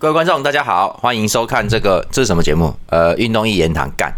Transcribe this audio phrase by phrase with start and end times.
[0.00, 2.72] 各位观众，大家好，欢迎收看这个这是什么节目？
[2.86, 4.14] 呃，运动一言堂干。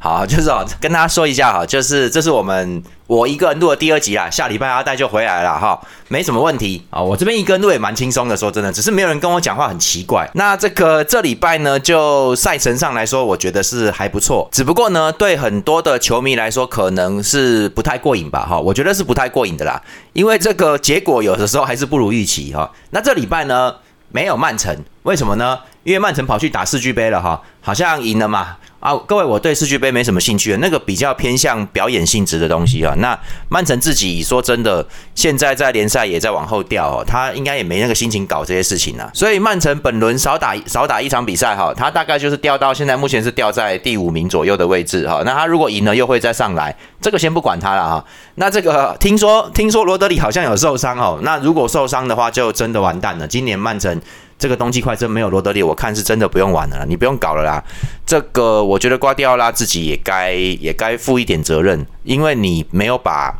[0.00, 7.02] 好，就是哦，跟大家说一下哈，就是这是我们我一个人录的第二集啦，下礼拜阿戴就回来了哈，没什么问题啊。
[7.02, 10.30] 我这边一个人录也蛮轻松的，说真的，只是没有人跟我讲话，很奇怪。
[10.34, 18.60] 那这个这礼拜呢，就赛程上来说，我觉得是还不错，只不过呢，对很多的球迷来说，可能是不太过瘾吧哈。
[18.60, 19.82] 我觉得是不太过瘾的啦，
[20.12, 22.70] 因为这个结果有的时候还是不如预期哈。
[22.90, 23.74] 那这礼拜呢？
[24.10, 25.58] 没有曼城，为什么呢？
[25.88, 28.58] 因为曼城跑去打世俱杯了哈，好像赢了嘛。
[28.78, 32.94] 啊，各位，我对世俱杯没什么兴趣，那个比较偏向表演性质的东西啊。
[32.98, 33.18] 那
[33.48, 39.10] 曼城自己说真的，现在在联赛也在往后掉哦，他应该也没那个心情搞这些事情了。
[39.14, 45.22] 所以曼城本轮少打少打一场比赛哈，他大概就是掉到现在目前是掉在第五名左右的位置哈。
[45.24, 48.04] 那他如果赢了又会再上来，这个先不管他了哈。
[48.34, 53.26] 那这个听说听说罗德里好像有受伤哦，那如果受伤的话就真的完蛋了。
[53.26, 53.98] 今年曼城。
[54.38, 57.62] 这个冬季快车没有罗德里，我看是真的不用玩了，你不用搞了啦。
[58.06, 63.34] 这个我觉得瓜迪奥拉自己也该也该负一点责任，因为你没有把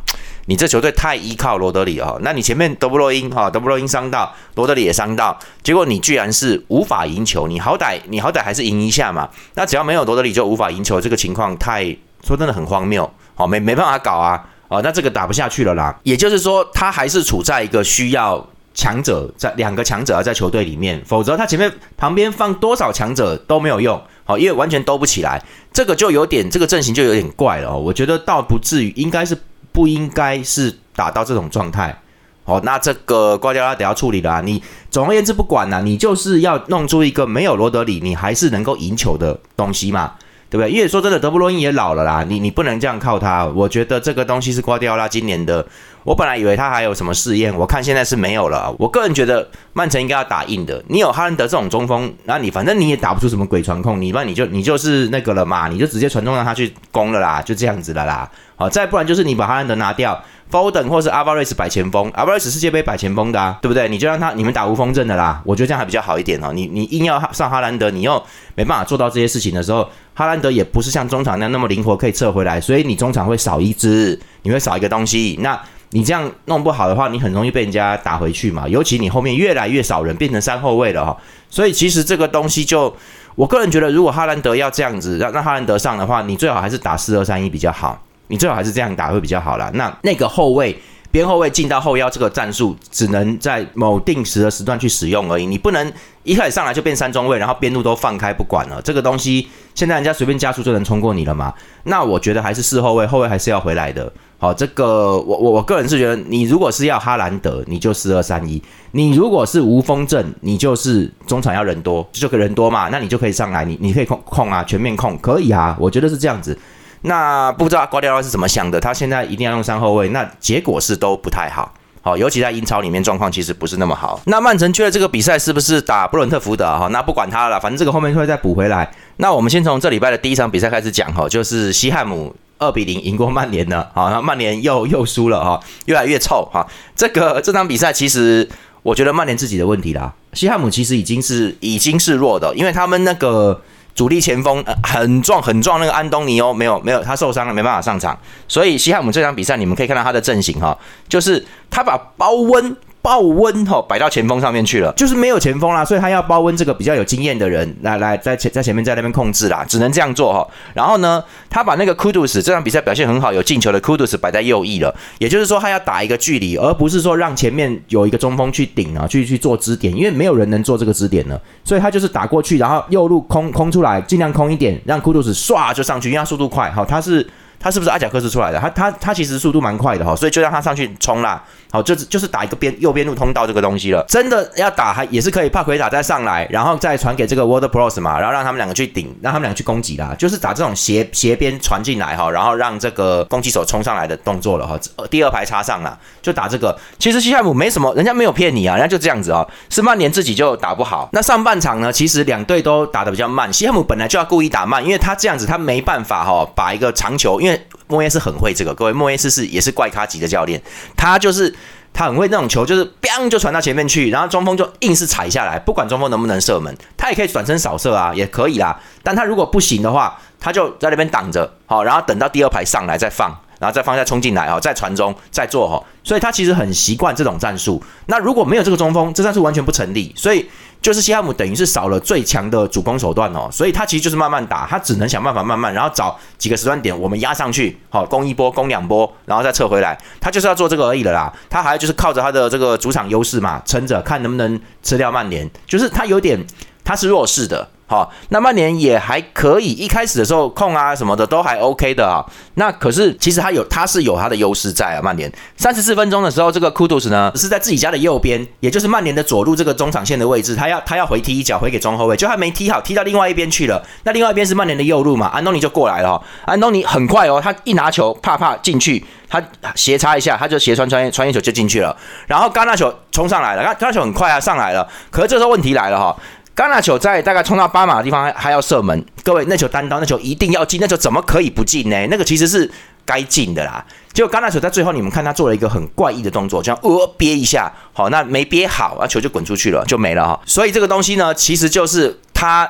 [0.47, 2.19] 你这球队太依靠罗德里哦。
[2.21, 9.29] 那你前面德布罗因哈，德布罗因伤到，罗德里也伤到，结果你居然是无法赢球，你好歹你好歹还是赢一下嘛。
[9.53, 11.85] 那只要没有罗德里就无法赢球，这个情况太
[12.25, 15.97] 说真的很荒谬，好没没办法搞啊，哦那这个打不下去了啦。
[16.03, 18.45] 也就是说，他还是处在一个需要。
[18.79, 27.77] 强者在两个强者要在球队里面，否则他前面旁边放多少强者都没有用，好，因为完全兜不起来，这个就有点这个阵型就有点怪了哦。
[27.77, 29.37] 我觉得倒不至于，应该是
[29.73, 31.99] 不应该是打到这种状态，
[32.45, 34.41] 好，那这个瓜迪奥拉得要处理了。
[34.41, 40.13] 你总而言之不管了，你就是要弄出一个没有罗德里，你还是能够赢球的东西嘛。
[40.51, 40.71] 对不对？
[40.71, 43.45] 因为说真的，德布罗因也老了啦，你你不能这样靠他。
[43.45, 45.63] 我觉得这个东西是瓜迪奥拉今年的。
[46.09, 48.75] 我本来以为他还有什么试验，我看现在是没有了。
[48.79, 50.83] 我个人觉得曼城应该要打硬的。
[50.87, 58.27] 你有哈兰德这种中锋，那你反正你也打不出什么鬼传控，你那你就你就是那个了嘛，你就直接传中让他去攻了啦，就这样子了啦。
[58.55, 60.19] 好，再不然就是你把哈兰德拿掉。
[60.51, 63.87] Foden 或是阿巴瑞斯摆前锋，阿巴瑞斯世界杯摆前锋的啊，对不对？
[63.87, 66.51] 你就让他你们打无锋阵的啦，我觉得这样还比较好一点哦。
[66.51, 68.19] 你你硬要上哈兰德，你又
[68.55, 75.37] 没办法做到这些事情的时候，哈兰德也不是像中场那样那么灵活可以撤回来，所以你中场会少一支，你会少一个东西。
[75.39, 75.61] 那
[75.91, 78.67] 你这样弄不好的话，你很容易被人家打回去嘛。
[78.67, 81.17] 尤其你后面越来越少人，变成三后卫了哈。
[81.49, 82.95] 所以其实这个东西就，
[83.35, 88.01] 我个人觉得，如果哈兰德要这样子让让哈兰德上的话，你最好还是打四二三一比较好。
[88.27, 89.71] 你最好还是这样打会比较好啦。
[89.73, 90.79] 那那个后卫
[91.11, 95.45] 边后卫进到后腰这个战术，只能在某定时的时段去使用而已。
[95.45, 95.91] 你不能
[96.23, 98.81] 一开始上来就变三中卫，然后边路都放开不管了。
[98.81, 101.53] 这个东西现在人家随便加速就能冲过你了嘛？
[101.83, 104.11] 那我觉得还是四后卫，后卫还是要回来的。
[104.37, 115.75] 好，这个我我我个人是觉得，你如果是要哈兰德，你就四二三一；你如果是无锋阵，你就是中场要人多，就个人多嘛，那你就可以上来，你你可以控控啊，全面控可以啊。
[115.77, 116.57] 我觉得是这样子。
[117.01, 118.79] 那不知道瓜迪奥拉是怎么想的？
[118.79, 121.73] 他现在一定要用三后卫，那结果是都不太好。
[122.01, 124.21] 好，尤其在英超里面状况其实不是那么好。
[124.25, 126.65] 那曼城缺了这个比赛是不是打布伦特福德？
[126.65, 128.89] 哈，那不管他了，反正这个后面会再补回来。
[129.17, 133.89] 那我们先从这礼拜的第一场比赛开始讲哈，就是西汉姆二比零赢过曼联的。
[133.93, 136.65] 好，那曼联又又输了哈，越来越臭哈。
[136.95, 138.47] 这个这场比赛其实
[138.81, 140.13] 我觉得曼联自己的问题啦。
[140.31, 143.61] 西汉姆其实已经是已经是弱的，因为他们那个。
[143.95, 148.17] 主力前锋呃很壮很壮，那个安东尼哦，没有没有，他受伤了，没办法上场。
[148.47, 150.77] 所以西汉姆这场比赛，你们可以看到他的阵型哈，
[151.07, 152.75] 就是他把包温。
[153.01, 160.45] 包温哈摆到前锋上面去了，就是没有前锋啦，所以他要包温这个比较有经验的人来来在前在前面在那边控制啦，只能这样做哈。
[160.73, 177.25] 然后呢，他把那个库杜斯这场比赛表现很好，有进球的库杜斯摆在右翼了，也就是说他要打一个距离，而不是说让前面有一个中锋去顶啊，去去做支点，因为没有人能做这个支点了，所以他就是打过去，然后右路空空出来，尽量空一点，让库杜斯唰就上去，因为他速度快哈，他是。
[177.59, 178.59] 他是不是阿贾克斯出来的？
[178.59, 181.43] 他他他其实速度蛮快的哈，所以就让他上去冲啦。
[181.71, 184.03] 好，就是就是打一个边右边路通道这个东西了。
[184.07, 190.15] 真的要打还也是可以，帕奎塔再上来，然后再传给这个 Water Pros 嘛，然后让他们两个去顶，让他们两个去攻击啦。
[190.17, 194.79] 就是打这种斜斜边传进来哈，然后让这个攻击手冲上来的动作了哈。
[195.11, 196.75] 第二排插上了，就打这个。
[196.97, 199.45] 其实西汉姆没什么，人家没有骗你啊，人家就这样子啊。
[199.69, 201.09] 是曼联自己就打不好。
[201.11, 203.53] 那上半场呢，其实两队都打的比较慢。
[203.53, 207.48] 西汉姆本来就要故意打慢，因为他这样子他没办法哈，把一个长球，因为
[207.87, 210.61] 莫耶斯很会这个，各位莫耶斯是也是怪咖级的教练，
[210.97, 211.53] 他就是
[211.93, 218.79] 他很会那种球，就是 biang 就传到前面去，然后中锋就硬是踩下来，不管中锋能不能射门，他也可以转身扫射啊，也可以啦。
[219.03, 223.35] 但他如果不行的话，他就在那边挡着，好，然后等到第二排上来再放。
[223.59, 227.81] 然后再放下冲进来哈，再传中再做哈，所以他其实很习惯这种战术。
[228.07, 230.11] 那如果没有这个中锋，这战术完全不成立。
[230.15, 230.49] 所以
[230.81, 241.31] 就是西汉姆等于是少了最强的主攻手段哦，所以他其实就是慢慢打，他只能想办法慢慢，然后找几个时段点我们压上去，好攻一波攻两波，然后再撤回来，他就是要做这个而已了啦。
[241.49, 246.39] 他还就是靠着他的这个主场优势嘛，撑着看能不能吃掉曼联，就是他有点
[246.85, 247.69] 他是弱势的。
[247.89, 252.23] 好，那曼联也还可以，一开始的时候控啊什么的都还 OK 的啊。
[252.53, 255.01] 那可是其实他有，他是有他的优势在啊。
[255.01, 263.83] 曼联三十四分钟的时候，这个库杜斯呢是在自己家的右边，也就是曼联的左路这个中场线的位置，他要他要回踢一脚回给中后卫，就还没踢好，踢到另外一边去了。
[264.03, 266.21] 那另外一边是曼联的右路嘛，安东尼就过来了。
[266.45, 269.41] 安东尼很快哦，他一拿球啪啪进去，他
[269.73, 271.97] 斜插一下，他就斜穿穿穿越球就进去了。
[272.27, 274.87] 然后戛纳球冲上来了，戛纳球很快啊上来了。
[275.09, 276.15] 可是这时候问题来了哈。
[276.55, 282.07] 戛纳球在大概冲到八码的地方还要射门，各位那球单刀，那球一定要进，那球怎么可以不进呢？
[282.07, 282.69] 那个其实是
[283.05, 283.85] 该进的啦。
[284.11, 290.37] 结果戛纳球在最后你们看他做了一个很怪异的动作，这样呃憋一下，好，那没憋好，啊球就滚出去了，就没了哈。
[290.45, 292.69] 所以这个东西呢，其实就是他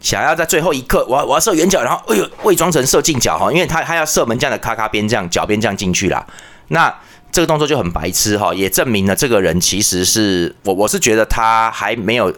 [0.00, 6.24] 想要在最后一刻，我我要射远角，然后哎呦伪装成射进角哈，因为他他要射门这样的咔咔边这样脚边这样进去啦。
[6.68, 6.94] 那
[7.32, 12.32] 这个动作就很白痴哈，也证明了这个人其实是我我是觉得他还没有。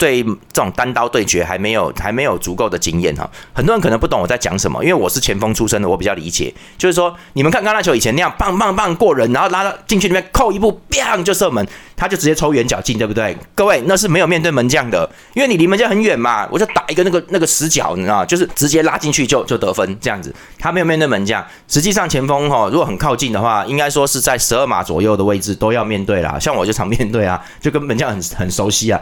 [0.00, 6.52] 对这种单刀对决还没有还没有足够的经验哈，很多人可能不懂我在讲什么，因为我是前锋出身的，我比较理解。
[6.78, 11.64] 就是说，你们看橄榄球以前那样棒棒棒过人，然后拉到进去里面扣一步，bang 就射门，
[11.94, 13.36] 他就直接抽远角进，对不对？
[13.54, 20.34] 各位那是没有面对门将的，因为你离门将很远嘛，我就打一个那个那个死角，你知道就是直接拉进去就就得分这样子。
[20.58, 26.38] 他没有面对门将，实际上前锋哈，如果很靠近的话，应该说是在十二码左右的位置都要面对啦。
[26.38, 28.98] 像我就常面对啊，就跟门将很很熟悉啊。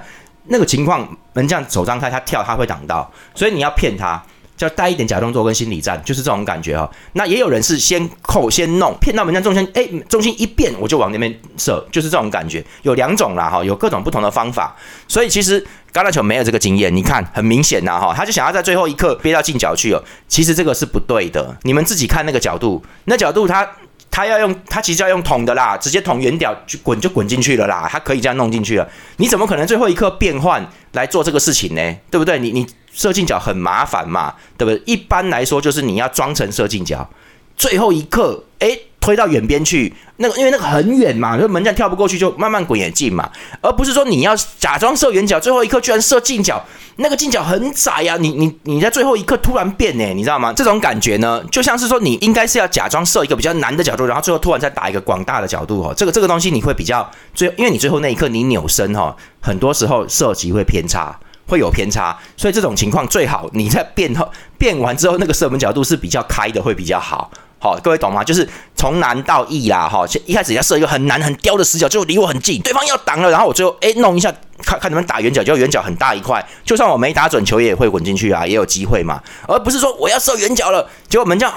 [0.48, 4.22] 那个情况，门将手张开，他跳，他会挡到，所以你要骗他，
[4.56, 6.90] 叫带一点假动作跟心理战，就是这种感觉哈。
[7.12, 12.64] 那也有人是先扣先弄，骗到门将重心，哎，重心一变，我就往那边射，就是这种感觉。
[12.82, 14.74] 有两种啦哈，有各种不同的方法。
[15.06, 15.60] 所以其实
[15.92, 20.02] 橄榄球没有这个经验，你看很明显呐哈，他就想要在最后一刻憋到近角去哦。
[20.26, 23.68] 其实这个是不对的，你们自己看那个角度，那角度他。
[24.10, 28.88] 他要用，他其实要用捅的啦，直接捅圆角就滚就滚进去了啦，他可以这样弄进去了。
[29.16, 31.96] 你怎么可能最后一刻变换来做这个事情呢？
[32.10, 32.38] 对不对？
[32.38, 34.82] 你你射进角很麻烦嘛，对不对？
[34.86, 37.08] 一般来说就是你要装成射进角，
[37.56, 38.78] 最后一刻，哎。
[39.00, 43.30] 推到远边去，那个因为那个很远嘛，就门将跳不过去，就慢慢滚也进嘛，
[43.62, 46.62] 而不是说你要假装射远角，最后一刻居然射近角，
[46.96, 50.52] 那个近角很窄呀，你你你在最后一刻突然变呢，你知道吗？
[50.52, 64.28] 这种感觉呢，就像是说你应该是要假装射一个比较难的角度，然后最后突然再打一个广大的角度哈，这个这个东西你会比较最，因为你最后那一刻你扭身哈，很多时候射击会偏差，会有偏差，所以这种情况最好你在变后
[64.58, 67.30] 变完之后，那个射门角度是比较开的，会比较好。
[67.60, 68.22] 好，各位懂吗？
[68.22, 74.32] 就是从难到易啦，哈，一开始要设一个很难很刁的死角，就离我很近，对方要挡了，然后我最后哎弄一下，
[74.62, 81.52] 看看能不能打圆角，就圆角很大一块，就算我没打准球也会滚进去啊，也有机会嘛，而不是说我要射圆角了，结果门将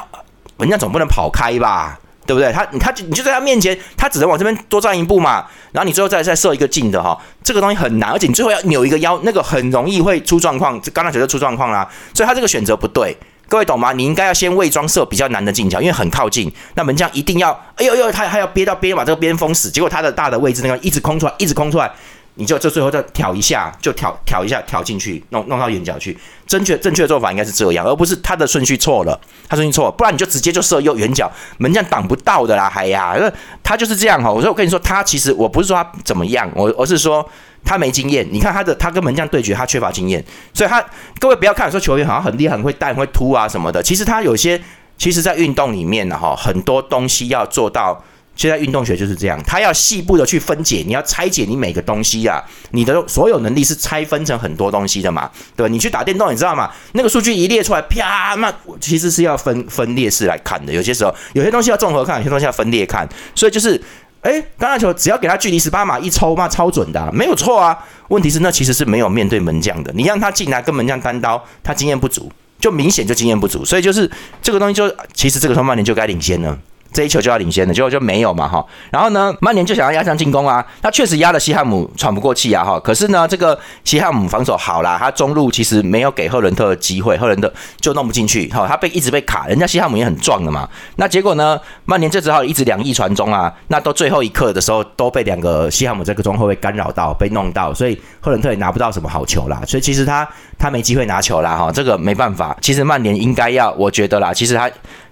[0.57, 2.51] 门将总不能跑开吧，对不对？
[2.51, 13.15] 他他就你就在他面前，他只能往这边多站一步嘛，然后你最后再再射一个近的哈，这个东西很难，而且你最后要扭一个腰，那个很容易会出状况，刚才觉得出状况啦，所以他这个选择不对。
[13.51, 13.91] 各位懂吗？
[13.91, 21.91] 你应该要先伪装射比较难的近角，因为很靠近，那门将一定要，哎呦呦，他他要憋到边把这个边封死，结果他的大的位置那个一直空出来，一直空出来，
[22.35, 26.17] 你就就最后再挑一下，就挑挑一下挑进去，弄弄到眼角去。
[26.47, 32.71] 正确正确的做法应该是这样，而不是他的顺序错了，他顺序错，了，不然你就直接就射右远角，门将挡不到的啦。
[32.73, 33.13] 哎呀，
[33.61, 34.31] 他就是这样哈。
[34.31, 37.29] 我说我跟你说，他其实我不是说他怎么样，我而是说。
[37.63, 40.83] 他没经验，你看他的，他跟门将对决，他缺乏经验，所以他
[41.19, 44.61] 各位不要看说球员好像很厉害，很会带，很会突啊什么的，其实他有些，
[44.97, 48.03] 其实在运动里面呢哈，很多东西要做到，
[48.35, 55.71] 现在运动学就是这样，他要细部的去分解，你要拆解你每个东西啊，你的所有能力是拆分成很多东西的嘛，对吧？
[55.71, 56.69] 你去打电动，你知道吗？
[56.93, 63.81] 那个数据一列出来，啪，那其实是要分分列式来看的，有些时候有些东西要综合看，有些东西要分裂看，所以就是。
[64.21, 67.77] 哎，橄榄球只要给他距离十八码一抽嘛，超准的，没有错啊。
[68.09, 74.09] 问题是那其实是没有面对门将的，你让他进来跟门将单刀，他经验不足，就明显就经验不足，所以就是
[74.41, 76.57] 这个东西就其实这个时候曼联就该领先了。
[76.93, 78.65] 这一球就要领先的，结果就没有嘛哈。
[78.91, 82.79] 然后呢，曼联就想要压上进攻啊，他确实压了西汉姆喘不过气啊哈。
[82.79, 88.67] 可是呢，这个西汉姆防守好啦，他中路其实没有给赫伦特机会，赫伦特就弄不进去哈。
[88.67, 90.67] 他被一直被卡，人家西汉姆也很壮的嘛。
[90.97, 93.53] 那结果呢，曼联就只好一直两翼传中啊。
[93.67, 99.61] 那到最后一刻的时候，都被两个西汉姆这个中后卫干扰到，被弄到，所以赫伦特也拿不到什么好球啦。
[99.65, 100.27] 所以其实他
[100.59, 101.71] 他没机会拿球啦哈。
[101.71, 104.69] 这个没办法，其实曼联应该要，我觉得啦，其实他。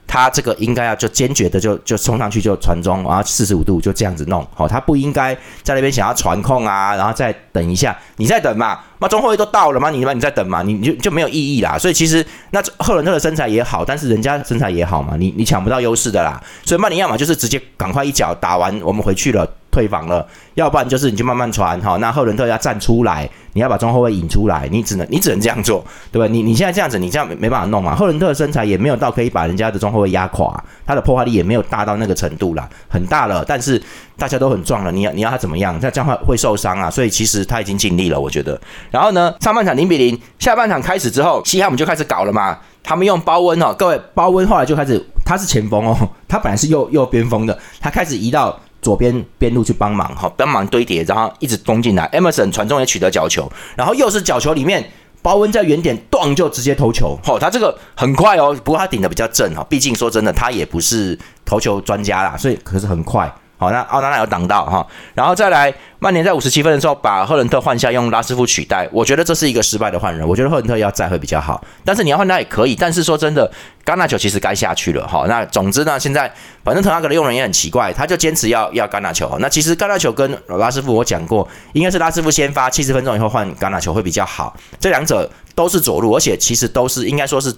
[0.09, 9.91] 他这个应该要就坚决的就就冲上去就传中，然后四十五度就这样子弄，好，他不应该在那边想要传控啊，然后再等一下，你再等嘛，那中后卫都到了嘛？
[9.91, 11.77] 你嘛你再等嘛，你你就就没有意义啦。
[11.77, 16.41] 所以其实那赫伦特的身材也好，但是人家身材也好嘛，你你抢不到优势的啦。
[16.65, 19.47] 所以曼联要么就是直接赶快一脚打完，我们回去了。
[19.71, 21.97] 退防了，要不然就是你就慢慢传哈。
[21.97, 26.27] 那赫伦特要站出来，你要把中后卫引出来，你只能你只能这样做，对吧？
[26.27, 27.95] 你你现在这样子，你这样没办法弄嘛。
[27.95, 33.45] 赫伦特的身材也没有到可以把人家的中后卫压垮，他的破坏力也没有大到那个程度啦，很大了。
[33.45, 33.81] 但是
[34.17, 35.77] 大家都很壮了，你要你要他怎么样？
[35.81, 36.89] 那这样会会受伤啊。
[36.89, 38.59] 所以其实他已经尽力了，我觉得。
[38.89, 42.57] 然后呢，上半场零比零，下半场开始之后，西汉姆就开始搞了嘛。
[42.81, 45.95] 他们用包温哦，各位包温后来就开始，他是前锋哦，
[46.27, 48.59] 他本来是右右边锋的，他开始移到。
[48.81, 52.09] 左边边路去帮忙，哈，帮忙堆叠，然后一直攻进来。
[52.13, 63.33] Emerson 传中也取得角球，然后又是角球里面，包温在原点断就直接投球，吼，他这个很快哦，不过他顶的比较正哈，毕竟说真的，他也不是投球专家啦，所以可是很快。
[63.59, 73.51] 好，那奥纳纳有挡到哈，然后再来，曼联在五十七分的时候把赫伦特换下，用拉师傅取代，我觉得这是一个失败的换人，我觉得赫伦特要再会比较好，但是你要换他也可以，但是说真的，
[73.83, 75.25] 冈纳球其实该下去了哈。
[75.27, 79.37] 那总之呢，现在反正滕哈格的用人也很奇怪，他就坚持要要冈纳球。
[79.41, 84.55] 那其实冈纳球跟拉师傅我讲过，应该是拉师傅先发，七十分钟以后换冈纳球会比较好。
[84.79, 87.53] 这两者都是左路，而且其实都是应该说是。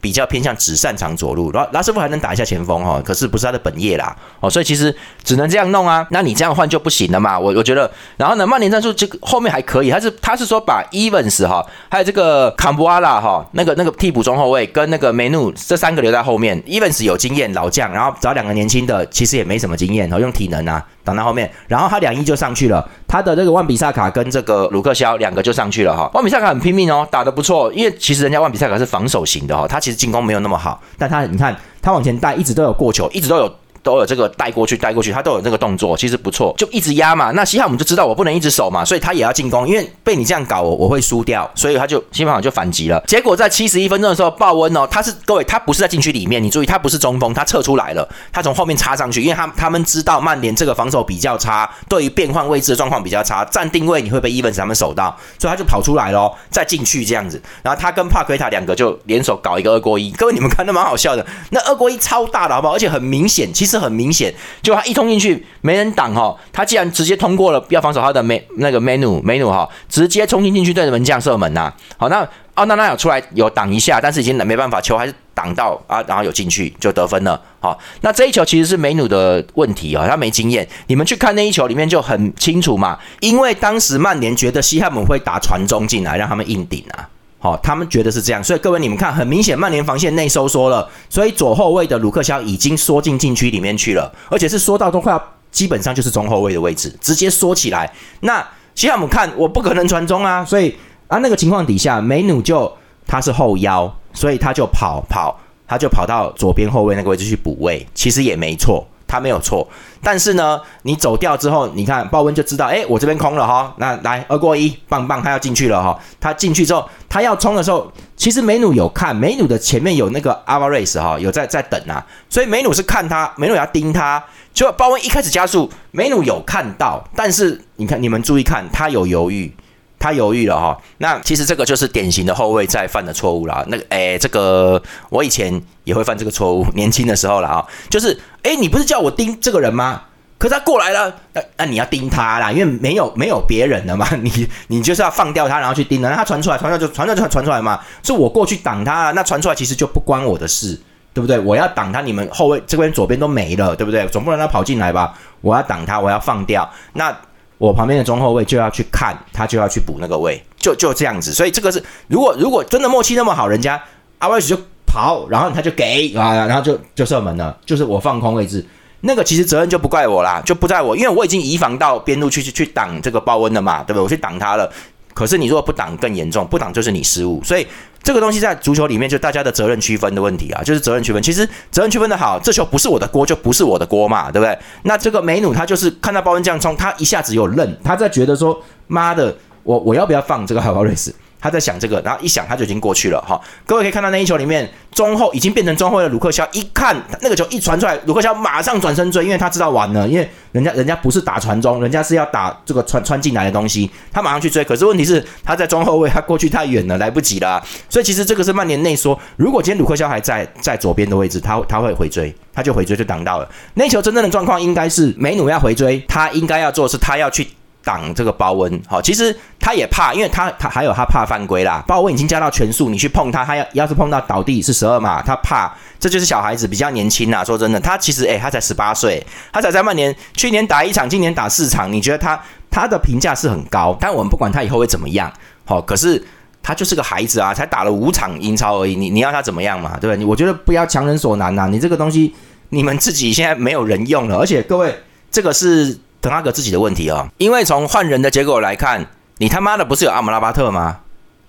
[0.00, 6.06] 比较偏向只擅长左路，拉拉师傅还能打一下前锋哈，可是不是他的本业啦哦，所以其实只能这样弄啊。
[6.10, 7.38] 那你这样换就不行了嘛？
[7.38, 20.84] 我我觉得，然后呢，曼联战术这个后面还可以，他是他是说把 Evans 哈，还有这个坎布阿拉哈，那个那个替补中后卫跟那个梅努这三个留在后面，Evans 有经验老将，然后找两个年轻的，其实也没什么经验，然后用体能啊。
[21.08, 22.86] 挡在后面，然后他两翼就上去了。
[23.06, 26.10] 他的这个万比萨卡跟这个鲁克肖两个就上去了哈。
[26.12, 27.72] 万比萨卡很拼命哦，打得不错。
[27.72, 33.50] 因为其实人家万比萨卡是防守型的哈，他其实进攻没有那么好，但他你看他往前带，一直都有过球，一直都有。
[33.82, 37.30] 都有这个带过去带过去，他都有这个动作，其实不错，就一直压嘛。
[37.32, 43.02] 那西汉姆就知道我不能一直守嘛，所以他也要进攻，因为被你这样搞，我我会输掉，所以他就西汉姆就反击了。
[43.06, 62.74] 结果在七十一分钟的时候，鲍温哦，他是各位，他不是在禁区里面，你注意，他不是中锋，他撤出来了，他从后面插上去，因为他他们知道曼联这个防守比较差，对于变换位置的状况比较差，站定位你会被伊文斯他们守到，所以他就跑出来了，再进去这样子，然后他跟帕奎塔两个就联手搞一个二过一，各位你们看那蛮好笑的，那二过一超大的好不好？
[62.74, 64.34] 而且很明显，其实是很明显。
[64.62, 71.72] 就他一冲进去，没人挡哈，他既然直接通过了，要防守他的梅那个梅努梅努哈，直接冲进进去对着门将射门呐。
[71.96, 77.40] 好，那奥纳纳有出来有挡一下，但是已经没办法，球还是挡到啊，然后有进去就得分了。
[77.60, 80.66] 好，那这一球其实是梅努的问题啊，他没经验。
[80.88, 87.08] 你们去看那一球里面就很清楚嘛，因为当时曼联觉得西汉姆会打传中进来，让他们硬顶啊。
[87.40, 97.92] 好，他们觉得是这样，所以各位你们看，很明显曼联防线内收缩了，所以左后卫的鲁克肖已经缩进禁区里面去了，而且是缩到都快要基本上就是中后卫的位置，直接缩起来。
[98.20, 100.74] 那现在我们看我不可能传中啊，所以
[101.06, 102.70] 啊那个情况底下，梅努就
[103.06, 108.84] 他是后腰，所以他就跑跑，他就跑到左边后卫那个位置去补位，其实也没错。
[109.08, 109.66] 他没有错，
[110.02, 115.98] 但是呢，你走掉之后，你看鲍温就知道，哎，我这边空了哈，那来二过一，棒棒，他要进去了哈。
[116.20, 124.22] 他进去之后，他要冲的时候，其实梅努有看，梅努的前面有那个阿瓦瑞斯哈，有在在等啊，所以梅努是看他，梅努要盯他。
[124.52, 129.52] 就鲍温一开始加速，梅努有看到，但是你看你们注意看，他有犹豫。
[129.98, 133.64] 他犹豫了哈，那其实这个就是典型的后卫在犯的错误啦。
[133.66, 140.02] 那个，哎，这个我以前也会犯这个错误，年轻的时候了啊，就是，哎，你不是叫我盯这个人吗？
[140.38, 146.08] 可是他过来了，那那你要盯他啦，因为没有没有别人了嘛， 你你就是要放掉他，然后去盯他。
[146.14, 150.80] 他传出来，传出来就传出来就传出来嘛，是我过去挡他，那传出来其实就不关我的事，
[151.12, 151.40] 对不对？
[151.40, 154.06] 我要挡他，你们后卫这边左边都没了，对不对？
[154.06, 155.12] 总不能让他跑进来吧？
[155.40, 157.12] 我要挡他，我要放掉那。
[157.58, 161.32] 我旁边的中后卫就要去看，他就要去补那个位，就就这样子。
[161.32, 163.82] 所以这个是，如果如果真的默契那么好，人家
[164.18, 167.56] 阿威斯就跑，然后他就给啊，然后就就射门了。
[167.66, 168.64] 就是我放空位置，
[169.00, 174.02] 那个其实责任就不怪我啦，就不在我，因为我已经移防到边路去去去挡这个鲍温了嘛，对不对？
[174.02, 174.72] 我去挡他了。
[175.12, 177.42] 可是你如果不挡更严重，不挡就是你失误。
[177.42, 177.66] 所以。
[178.02, 181.22] 这个东西在足球里面就大家的责任区分的问题啊，就是责任区分。
[181.22, 184.58] 其实责任区分的好，这球不是我的锅就不是我的锅嘛，对不对？
[184.84, 191.14] 那这个梅努他就是看到鲍恩这样冲，他一下子有愣，他在觉得说妈的，我我要不要放这个海沃瑞斯？
[191.40, 193.40] 他在想这个，然后一想他就已经过去了哈。
[193.66, 204.64] 各位可以看到那一球里面，中后已经变成中后卫的鲁克肖，一看那个球一传出来，鲁克肖马上转身追，因为他知道完了，因为人家人家不是打传中，人家是要打这个穿穿进来的东西，他马上去追。
[204.64, 207.62] 可是问题是他在中后卫，他过去太远了，来不及了。
[207.88, 209.18] 所以其实这个是曼联内说。
[209.36, 213.48] 如果今天鲁克肖还在在左边的位置，他他会回追，他就回追就挡到了。
[213.74, 217.46] 那球真正的状况应该是梅努要回追，他应该要做是他要去。
[217.84, 221.82] 挡这个包温，好，其实他也怕，因为他他还有他怕犯规啦。
[221.86, 227.42] 包温已经加到全速，你去碰他，他要要是碰到倒地是十二码，他怕，这就是小孩子比较年轻呐。
[227.42, 232.38] 说真的，他其实诶，他才十八岁，他才在曼联，去年打一场，今年打四场，你觉得他
[232.70, 233.96] 他的评价是很高？
[233.98, 235.32] 但我们不管他以后会怎么样，
[235.64, 236.22] 好，可是
[236.62, 239.96] 他就是个孩子啊，才打了五场英超而已，你你要他怎么样嘛？
[239.98, 240.26] 对不对？
[240.26, 242.34] 我觉得不要强人所难呐，你这个东西
[242.68, 244.94] 你们自己现在没有人用了，而且各位
[245.30, 245.98] 这个是。
[246.20, 249.06] 滕哈格自己的问题哦，因为从换人的结果来看，
[249.38, 250.98] 你他妈的不是有阿姆拉巴特吗？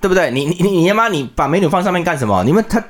[0.01, 0.31] 对不对？
[0.31, 2.43] 你你你你他妈你把美女放上面干什么？
[2.43, 2.81] 你们他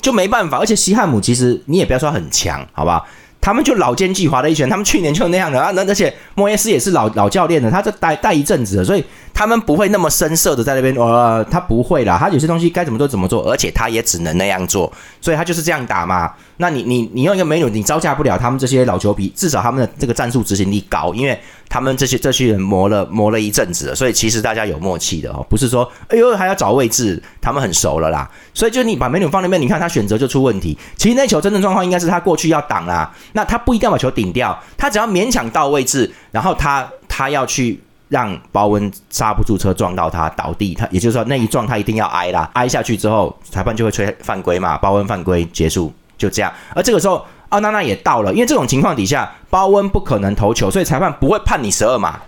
[0.00, 3.02] 就没办法，而且西汉姆其实你也不要说很强，好吧？
[3.40, 9.04] 他们就老奸巨猾的一群，他们去年就那样的啊，那而且莫耶斯也是老老教练的，他这待待一阵子了，所以
[9.38, 16.32] 他们不会那么深色的在那边，呃，他不会啦，他有些东西该怎么做怎么做，而且他也只能那样做，所以他就是这样打嘛。
[16.56, 28.28] 那你你你用一个美女，你招架不了他们这些老球皮，至少他们的这个战术执行力高，因为他们这些这些人磨了磨了一阵子了，所以其实大家有默契的哦，不是说哎呦还要找位置，他们很熟了啦。
[28.52, 30.76] 所以就你把美女放那边，你看他选择就出问题。
[30.96, 45.92] 其实那球真正状况应该是他过去要挡啦，那他不一定要把球顶掉，他只要勉强到位置，然后他他要去让包温刹不住车撞到他倒地，他也就是说那一撞他一定要挨啦，挨下去之后裁判就会吹犯规嘛，包温犯规结束。
[46.16, 52.18] 就这样，而这个时候奥娜娜也到了，因为这种情况底下，包温不可能投球，所以裁判不会判你十二码，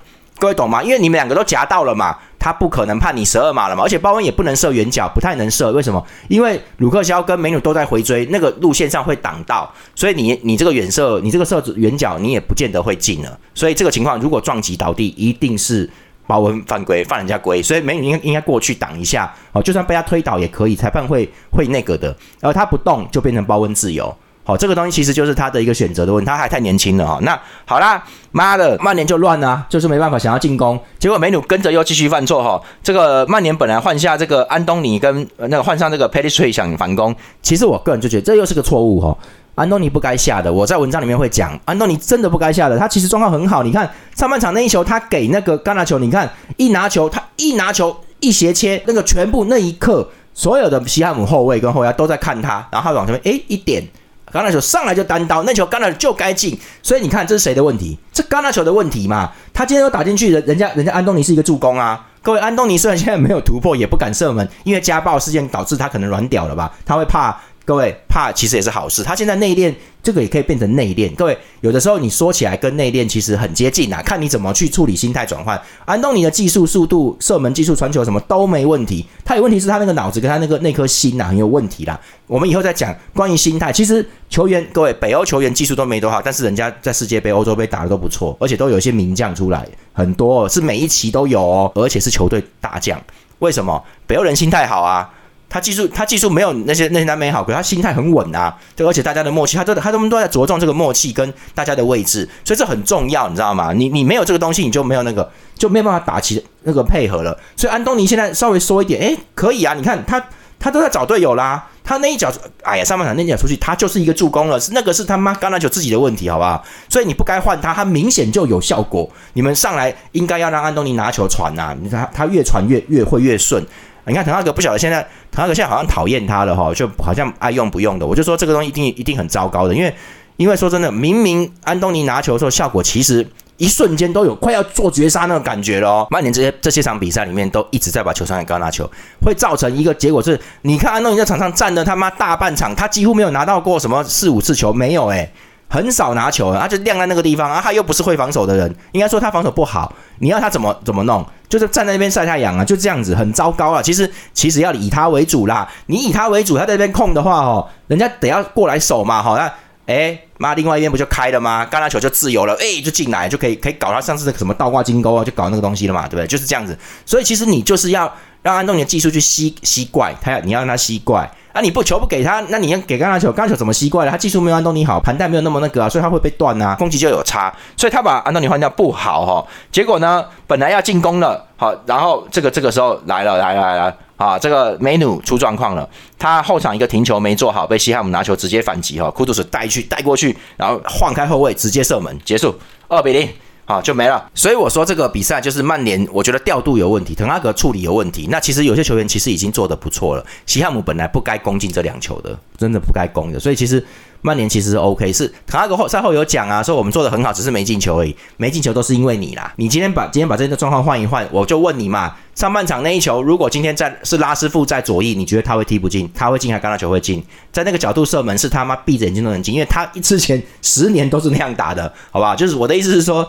[0.41, 0.83] 各位懂吗？
[0.83, 6.05] 因为你们两个都夹到了嘛，他不可能判你十二码了嘛，而且包温也不能射远角，不太能射，为什么？
[6.29, 15.89] 因为鲁克肖跟美女都在回追，那个路线上会挡到，所以你你这个远射，你这个射远角，你也不见得会进了，所以这个情况如果撞击倒地，一定是。
[16.27, 27.19] 包温犯规，犯人家规，所以美女应该应该过去挡一下哦，就算被他推倒也可以，裁判会会那个的，而他不动就变成包温自由，好，这个东西其实就是他的一个选择的问题，他还太年轻了哈。
[27.23, 32.61] 那好啦，妈的，曼联就乱了，就是没办法想要进攻，结果美女跟着又继续犯错哈。
[32.83, 39.17] 这个曼联本来换下这个安东尼跟那个换上这个 p e t i t r y 想反攻，其实我个人就觉得这又是个错误哈。
[39.57, 42.79] 安东尼不该下的，我在文章里面会讲，安东尼真的不该下的。
[42.79, 53.83] 他其实状况很好，你看上半场那一球，他给那个刚拿球，你看一拿球，他一拿球一斜切，那个全部那一刻，所有的西汉姆后卫跟后腰都在看他，然后他往这边诶一点，
[54.33, 57.99] 橄榄球上来就单刀，那球橄榄球就该进，所以你看这是谁的问题？
[58.13, 59.33] 这橄榄球的问题嘛？
[59.53, 62.07] 他今天都打进去，人人家人家安东尼是一个助攻啊。
[62.23, 66.73] 各位，安东尼虽然现在没有突破，也不敢射门，因为家暴事件导致他可能软屌了吧？
[66.85, 67.41] 他会怕。
[67.65, 71.15] 各位怕其实也是好事，他现在内敛，这个也可以变成内敛。
[71.15, 75.61] 各位有的时候你说起来跟内敛其实很接近啊，看你怎么去处理心态转换。
[75.85, 82.01] 安东尼的技术、速度、射门技术、传球什么都没问题，他有问题是他那个脑子跟他那个那颗心呐很有问题啦。
[82.27, 83.73] 我们以后再讲关于心态。
[83.73, 93.01] 其实球员，各位北欧球员技术都没多好，但是人家在世界杯、欧洲杯打的都不错，而且都有一些名将出来，很多是每一期都有哦，而且是球队大将。
[93.39, 95.09] 为什么北欧人心态好啊？
[95.51, 103.73] 他技术，他技术没有那些那些南美好，可是他心态很稳啊，对，而且大家的默契，他都他他们都在着重这个默契跟大家的位置，所以这很重要，你知道吗？
[103.73, 107.37] 你你没有这个东西，你就没有那个，就没有办法打起那个配合了。
[107.57, 110.25] 所以安东尼现在稍微缩一点，诶，可以啊，你看他
[110.61, 112.33] 他都在找队友啦，他那一脚，
[112.63, 116.65] 哎呀，上半场那一脚出去，他就是一个助攻了，是那个是他妈橄榄球自己的问题，好不好？
[116.89, 119.11] 所以你不该换他，他明显就有效果。
[119.33, 123.67] 你们上来应该要让安东尼拿球传呐，你看他越传越越会越顺。
[124.11, 128.07] 你看滕哈格不晓得现在滕哈格现在好像讨厌他了哈，就好像爱用不用的。
[128.07, 129.95] 我就说这个东西一定一定很糟糕的，因为
[130.37, 136.07] 因为说真的，明明安东尼拿球的时候效果其实一瞬间都有快要做绝杀那种感觉了哦。
[136.11, 138.91] 曼联这些这些场比赛里面都一直在把球传给高拿球，
[139.23, 145.31] 会造成一个结果是，你看安东尼在场上站的他妈大半场，他几乎没有拿到过什么四五次球，没有诶。
[145.71, 151.25] 很少拿球，他就晾在那个地方啊，他又不是会防守的人，应该说他防守不好，你要他怎么怎么弄？
[151.49, 153.81] 就是站在那边晒太阳啊，就这样子，很糟糕啊。
[153.81, 159.53] 其实其实要以他为主啦，你以他为主，他在那边控的话哦，人家得要过来守嘛，好，那
[159.91, 161.67] 哎妈，另外一边不就开了吗？
[161.71, 166.27] 橄榄球就自由了，哎，就进来就可以可以搞他上次的什么倒挂金钩啊，就搞那个东西了嘛，对不对？
[166.27, 166.79] 就是这样子。
[167.05, 168.11] 所以其实你就是要
[168.43, 171.29] 让安东尼的技术去吸吸怪，他要你要让他吸怪。
[171.53, 171.61] 啊！
[171.61, 174.11] 你不球不给他，那你要给橄榄球，橄榄球怎么吸怪了？
[174.13, 179.45] 他技术没有安东尼好，盘带没有那么那个啊，所以他会被断啊，攻击就有差，所以他把安东尼换掉不好哈。
[179.73, 192.55] 结果呢，本来要进攻了，好，然后这个这个时候来了来了来了，啊，这个梅努出状况了，他后场一个停球没做好，被西汉姆拿球直接反击哈，库杜斯带去带过去，然后晃开后卫直接射门结束，
[192.89, 193.27] 二比零。
[193.67, 194.29] 啊，就没了。
[194.35, 198.27] 所以我说这个比赛就是曼联，我觉得调度有问题，滕哈格处理有问题。
[198.29, 200.27] 那其实有些球员其实已经做得不错了。
[200.45, 203.39] 西汉姆本来不该攻进这两球的，真的不该攻的。
[203.39, 203.87] 所以其实
[204.23, 208.15] 曼联其实是 OK，是滕哈格后赛后有讲啊，说我们做的很好，只是没进球而已。
[208.37, 209.53] 没进球都是因为你啦。
[209.57, 216.11] 你今天把今天把这个状况换一换，我就问你嘛，上半场那一球，如果今天在是拉师傅在左翼，你觉得他会踢不进？
[216.15, 217.25] 他会进还是刚球会进？
[217.53, 222.35] 在那个角度射门是他妈闭着眼睛都能进，因为他之前十年都是那样打的，好不好？
[222.35, 223.29] 就是我的意思是说。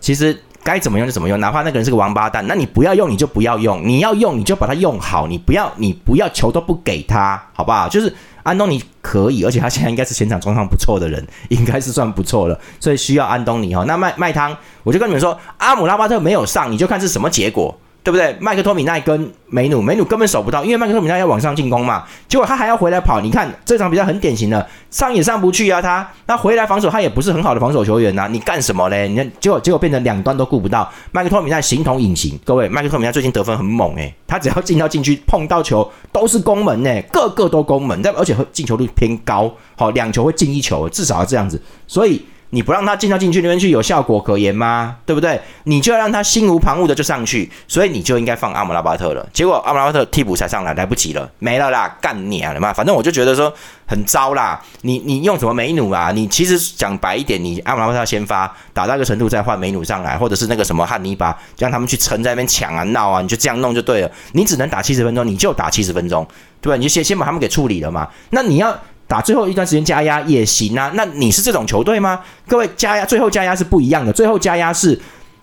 [0.00, 7.88] 其实该怎么用就怎么用，哪怕那个人是个王八蛋，那你不要用你就不要用，你要用你就把它用好，你不要你不要球都不给他，好不好？
[7.88, 13.84] 就是安东尼可以，而且他现在应该是前场状况不错的人， 应该是算不错了，所以需要安东尼哈。
[13.84, 17.78] 那麦麦汤，我就跟你们说，阿姆拉巴特没有上，你就看是什么结果。
[18.02, 18.34] 对不对？
[18.40, 22.04] 麦克托米奈跟梅努，梅努根本守不到，因为麦克托米奈要往上进攻嘛。
[22.26, 23.20] 结果他还要回来跑。
[23.20, 25.82] 你看这场比赛很典型的，上也上不去啊。
[25.82, 28.26] 他那回来防守，他也不是很好的防守球员呐。
[28.30, 29.08] 你干什么嘞？
[29.08, 30.90] 你看结果结果变成两端都顾不到。
[31.12, 32.38] 麦克托米奈形同隐形。
[32.44, 39.52] 各位，麦克托米奈最近得分很猛诶，他只要进到禁区碰到球都是攻门诶，个个都攻门，但而且进球率偏高。
[39.76, 41.60] 好，两球会进一球，至少要这样子。
[41.86, 42.24] 所以。
[42.50, 44.96] 你不让他进到禁区那边去有效果可言吗？
[45.04, 45.38] 对不对？
[45.64, 49.28] 你就要让他心无旁骛的就上去，所以你就应该放阿姆拉巴特了。
[49.32, 52.72] 结果阿姆拉巴特替补才上来，来不及了，没了啦，干你啊了嘛！
[52.72, 53.52] 反正我就觉得说
[53.86, 54.58] 很糟啦。
[54.80, 56.10] 你你用什么梅努啊？
[56.10, 64.10] 你其实讲白一点，你阿姆拉巴特先发打到一个程度再换梅努上来，或者是那个什么汉尼拔，让他们去撑在那边抢啊闹啊，你就这样弄就对了。
[64.32, 66.26] 你只能打七十分钟，你就打七十分钟，
[66.62, 66.76] 对吧？
[66.76, 68.08] 你就先先把他们给处理了嘛。
[68.30, 68.74] 那你要。
[69.08, 72.20] 打最后一段时间加压也行啊，那你是这种球队吗？
[72.46, 74.12] 各位加压，最后加压是不一样的。
[74.12, 74.96] 最后加压是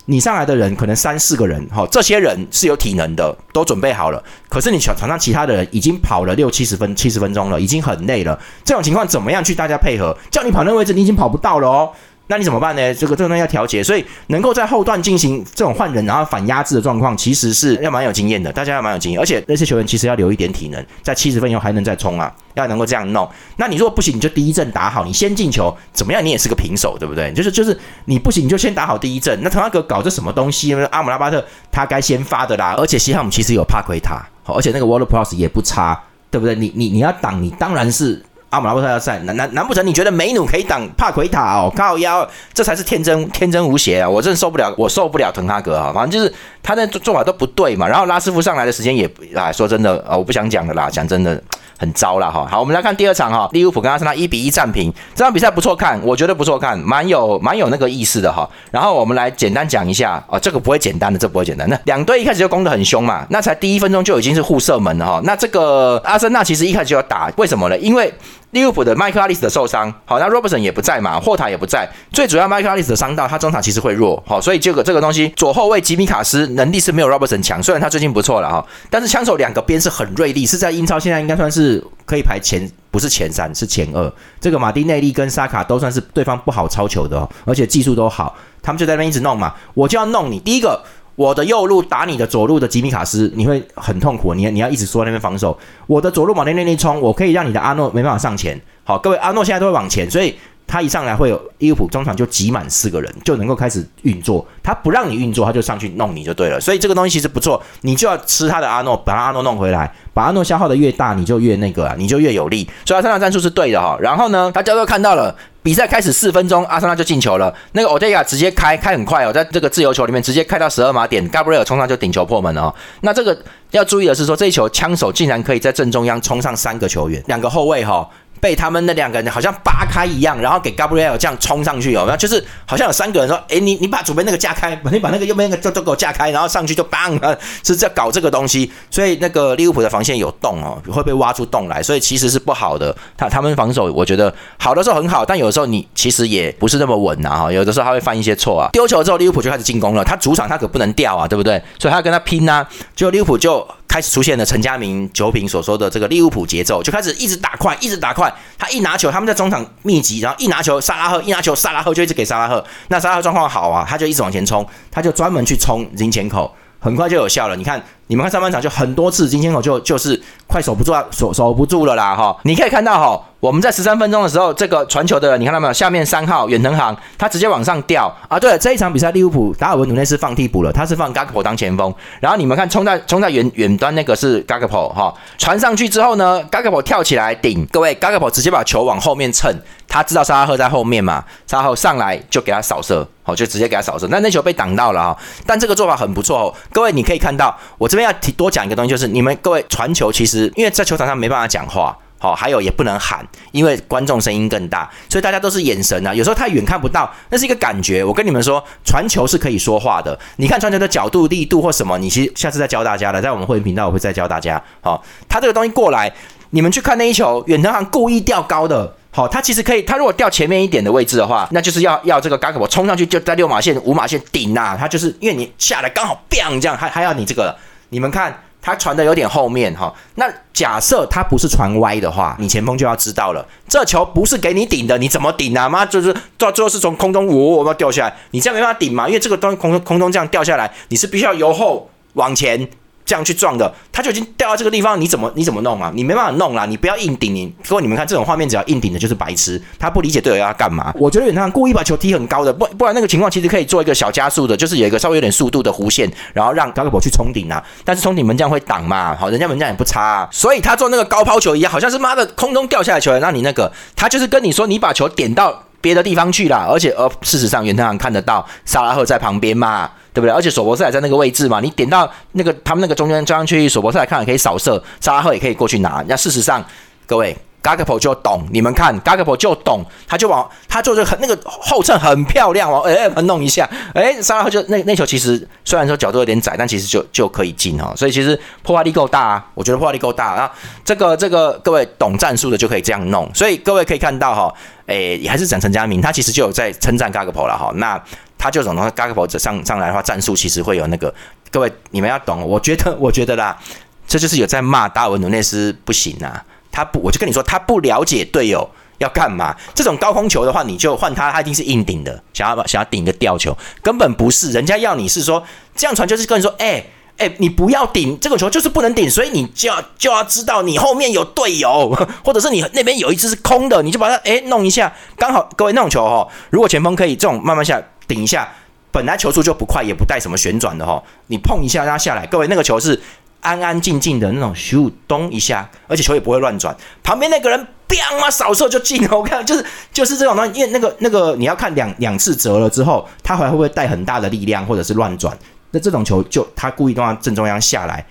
[0.04, 4.22] 你上来的人可能三四个人，哈，这些人是有体能的，都准备好了。
[4.48, 8.38] 可是你场场上其他的人已经跑了六七十分、七十分钟了，已经很累了。
[8.64, 10.16] 这种情况怎么样去大家配合？
[10.30, 11.90] 叫你跑那个位置，你已经跑不到了哦。
[12.28, 12.92] 那你怎么办呢？
[12.92, 18.52] 这个这个东西要调节，所以能够在后段进行这种换人然后反压制的状况，其实是要蛮有经验的。
[18.52, 23.28] 大家要蛮有经验，而且那些球员其实要留一点体能，在七十分以后还能再冲啊，要能够这样弄。
[23.56, 26.24] 那你如果不行，你就第一阵打好，你先进球，怎么样？
[26.24, 27.32] 你也是个平手，对不对？
[27.32, 29.38] 就是就是你不行，你就先打好第一阵。
[29.42, 30.74] 那滕哈格搞这什么东西？
[30.90, 32.74] 阿姆拉巴特他该先发的啦。
[32.76, 36.56] 而且西汉姆其实有帕奎塔，而且那个 Water Plus 也不差，对不对？
[36.56, 38.20] 你你你要挡，你当然是。
[38.56, 41.70] 阿姆拉巴特要赛，难难难不成你觉得美努可以挡帕奎塔哦？
[41.76, 44.08] 靠腰，这才是天真天真无邪啊！
[44.08, 45.92] 我真受不了，我受不了滕哈格啊！
[45.94, 47.86] 反正就是他的做法都不对嘛。
[47.86, 51.38] 然后拉师傅上来的时间也啊，说真的啊，我不想讲了啦，讲真的。
[51.78, 58.48] 很糟了哈，好，我们来看第二场哈，利物浦跟阿森纳一比一战平，这场比赛不错看，我觉得不错看，蛮有蛮有那个意思的哈。
[58.70, 61.68] 然后我们来简单讲一下哦，这个不会简单的，这不会简单。
[61.68, 65.20] 那两队一开始就攻得很凶嘛，那才第一分钟就已经是互射门了哈。
[65.24, 67.76] 那这个阿森纳其实一开始就要打，为什么呢？
[67.76, 68.10] 因为
[68.56, 84.12] 利物浦的麦克阿利斯的受伤，好，那 Roberson 也不在嘛，霍塔也不在，最主要麦克阿利斯的伤到，他中场其实会弱，好，所以这个这个东西左后卫吉米卡斯能力是没有 Roberson 强，虽然他最近不错了哈，但是枪手两个边是很锐利，是在英超现在应该算是可以排前，不是前三，是前二。
[84.40, 90.40] 这个马丁内利跟沙卡都算是对方不好超球的，而且技术都好，他们就在那边一直弄嘛，我就要弄你。
[90.40, 90.82] 第一个。
[91.16, 94.34] 我的右路打你的左路的吉米卡斯，你会很痛苦。
[94.34, 95.58] 你你要一直说那边防守。
[95.86, 98.60] 我的左路往那那那冲，我可以让你的阿诺没办法上前。
[98.84, 100.34] 好，各位，阿诺现在都会往前，所以
[100.66, 104.46] 他一上来会有利物浦中场就挤满四个人，就能够开始运作。
[104.62, 106.60] 他不让你运作，他就上去弄你就对了。
[106.60, 112.68] 所以这个东西其实不错，你就要吃他的阿诺，把阿诺弄回来，把阿诺消耗的越大，你就越那个啊，你就越有利。
[112.84, 113.96] 所以阿三场战术是对的哈。
[114.00, 115.34] 然后呢，大家都看到了。
[115.62, 117.52] 比赛开始四分钟，阿森纳就进球了。
[117.72, 122.72] 那个欧德亚直接开开很快哦，在这个自由球里面直接开到十二码点，加布瑞尔冲上就顶球破门了。
[123.00, 123.36] 那这个
[123.72, 128.08] 要注意的是说，这一球枪手竟然可以在正中央冲上三个球员，两个后卫哈。
[128.40, 142.94] 被他们那两个人好像扒开一样，然后给 Gabriel 这样冲上去哦，然后就是好像有三个人说：“哎，你你把左边那个架开， 你把那个右边那个都都给我架开，然后上去就棒啊，是在搞这个东西。”所以那个利物浦的防线有洞哦，会被挖出洞来，所以其实是不好的。
[143.16, 148.68] 他他们防守我觉得好的时候很好，但有的时候你其实也不是那么稳呐哈，有的时候他会犯一些错啊。
[148.72, 151.62] 丢球之后利物浦就开始进攻了，他主场他可不能掉啊，对不对？
[151.78, 153.66] 所以他要跟他拼呐，就利物浦就。
[153.88, 158.32] 开始出现了陈佳明九品所说的这个利物浦节奏，就开始一直打快，一直打快。
[158.58, 162.64] 他一拿球，他们在中场密集，然后一拿球，萨拉赫一拿球，萨拉赫就一直给萨拉赫。
[162.88, 166.54] 那萨拉赫状况好啊，他就一直往前冲，他就专门去冲零前口，
[166.86, 167.56] 很快就有效了。
[167.56, 172.36] 你看你们看上半场就很多次金钱口就就是快守不住啊，守守不住了啦哈！
[172.44, 175.72] 你可以看到哈，我们在十三分钟的时候，这个传球的你看到没有？
[175.72, 178.38] 下面三号远藤航他直接往上吊啊！
[178.38, 189.52] 对了，这一场比赛利物浦达尔文努内斯放替补了，他是放 Gakpo 当前锋，然后你们看冲在冲在远远端那个是 Gakpo 哈，传上去之后呢，Gakpo 跳起来顶，各位 Gakpo 直接把球往后面蹭，
[189.88, 193.06] 他知道沙拉赫在后面嘛，沙拉赫上来就给他扫射。
[193.22, 195.18] 好，就直接给他扫射，但那球被挡到了哈。
[195.44, 208.04] 但这个做法很不错哦，各位你可以看到，我这边要提多讲一个东西，就是你们各位传球，其实因为在球场上没办法讲话，好，还有也不能喊，因为观众声音更大，所以大家都是眼神啊，有时候太远看不到，那是一个感觉。
[208.04, 210.16] 我跟你们说，传球是可以说话的。
[210.36, 214.62] 你看传球的角度、力度或什么，你其实下次再教大家了，在我们会员频道我会再教大家。
[214.80, 216.12] 好，他这个东西过来，
[216.50, 218.94] 你们去看那一球，远藤航故意吊高的。
[219.16, 227.56] 好，他其实可以，他如果掉前面一点的位置的话，那就是要要这个 Gakpo 冲上去就在六码线、五码线顶呐，他就是因为你下来刚好 bang 这样，还还要你这个，
[227.88, 229.90] 你们看他传的有点后面哈。
[230.16, 235.66] 那假设他不是传歪的话，你前锋就要知道了，这球不是给你顶的，你怎么顶啊？
[235.66, 242.68] 妈就是到最后是从空中我我要掉下来，你这样没办法顶嘛，因为这个东西空空中这样掉下来，你是必须要由后往前。
[243.06, 245.90] 这样去撞的，他就已经掉到这个地方，你怎么你怎么弄啊？
[245.94, 247.32] 你没办法弄啦，你不要硬顶。
[247.32, 250.92] 你各位你们看这种画面，只要硬顶的就是白痴，他不理解队友要干嘛。
[250.96, 257.62] 我觉得远藤故意把球踢很高的，不不然那个情况其实可以做一个小加速的，就是有一个稍微有点速度的弧线，然后让高克博去冲顶啊。
[257.84, 269.90] 但是冲顶门将会挡嘛，好，人家门将也不差，啊，所以他做那个高抛球一样，好像是妈的空中掉下来球，让你那个他就是跟你说你把球点到别的地方去了，而且呃事实上远藤看得到萨拉赫在旁边嘛。
[270.16, 270.32] 对不对？
[270.32, 276.02] 而且索博斯也在那个位置嘛，你点到那个他们那个中间中央区域，索博斯来看也可以扫射，萨拉赫也可以过去拿。
[276.08, 276.64] 那事实上，
[277.04, 287.92] 各位 Gakpo 就懂，你们看 Gakpo 就懂，他就往他就是很那个后撤很漂亮往，哎，弄一下，哎，沙拉赫就那那球其实虽然说角度有点窄，但其实就就可以进哦。
[287.96, 290.52] 所以其实破坏力够大啊，我觉得破坏力够大啊。
[290.84, 293.28] 这个这个各位懂战术的就可以这样弄。
[293.34, 294.54] 所以各位可以看到哈，
[294.86, 297.72] 哎，还是讲陈家明，他其实就有在称赞 Gakpo 了哈。
[297.74, 298.00] 那
[298.38, 301.12] 他就从那 Gakpo 上上来的话，战术其实会有那个，
[301.50, 303.58] 各位你们要懂，我觉得我觉得啦，
[304.06, 306.44] 这就是有在骂达尔文努内斯不行啊，
[306.76, 309.56] 他不，我就跟你说，他不了解队友要干嘛。
[309.74, 315.42] 这种高空球的话，你就换他，他一定是硬顶的，想要想要顶个吊球，根本不是，人家要你是说
[315.74, 316.84] 这样传，就是跟你说，哎
[317.16, 327.82] 哎，你不要顶这个球，就是不能顶，所以你就要就要知道你后面有队友， 或者是你那边有一只是空的，你就把它哎弄一下，刚好各位那种球哈，如果前锋可以这种慢慢下。
[328.08, 328.48] 顶一下，
[328.92, 331.02] 本来球速就不快，也不带什么旋转的哈。
[331.26, 333.02] 你碰一下让它下来，各位那个球是
[333.46, 336.76] 安安静静的那种咻咚一下，而且球也不会乱转。
[337.04, 345.38] 旁边那个人砰啊扫射就进了，我看就是就是这种东西，因为那个那个你要看两两次折了之后，他还会不会带很大的力量或者是乱转？
[345.70, 348.04] 那这种球就他故意都让正中央下来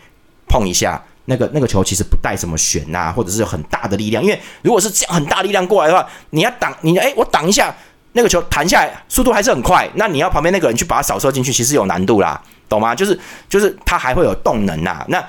[0.47, 4.23] 碰一下，那个那个球其实不带什么旋呐，或者是有很大的力量。
[4.23, 7.75] 因为如果是这样很大力量过来的话，你要挡你哎，我挡一下。
[8.17, 12.41] 那个球弹下来速度还是很快，那你要旁边那个人去把它扫射进去，其实有难度啦，
[12.75, 12.93] 懂吗？
[12.93, 13.17] 就是
[13.49, 15.23] 就是他还会有动能呐，那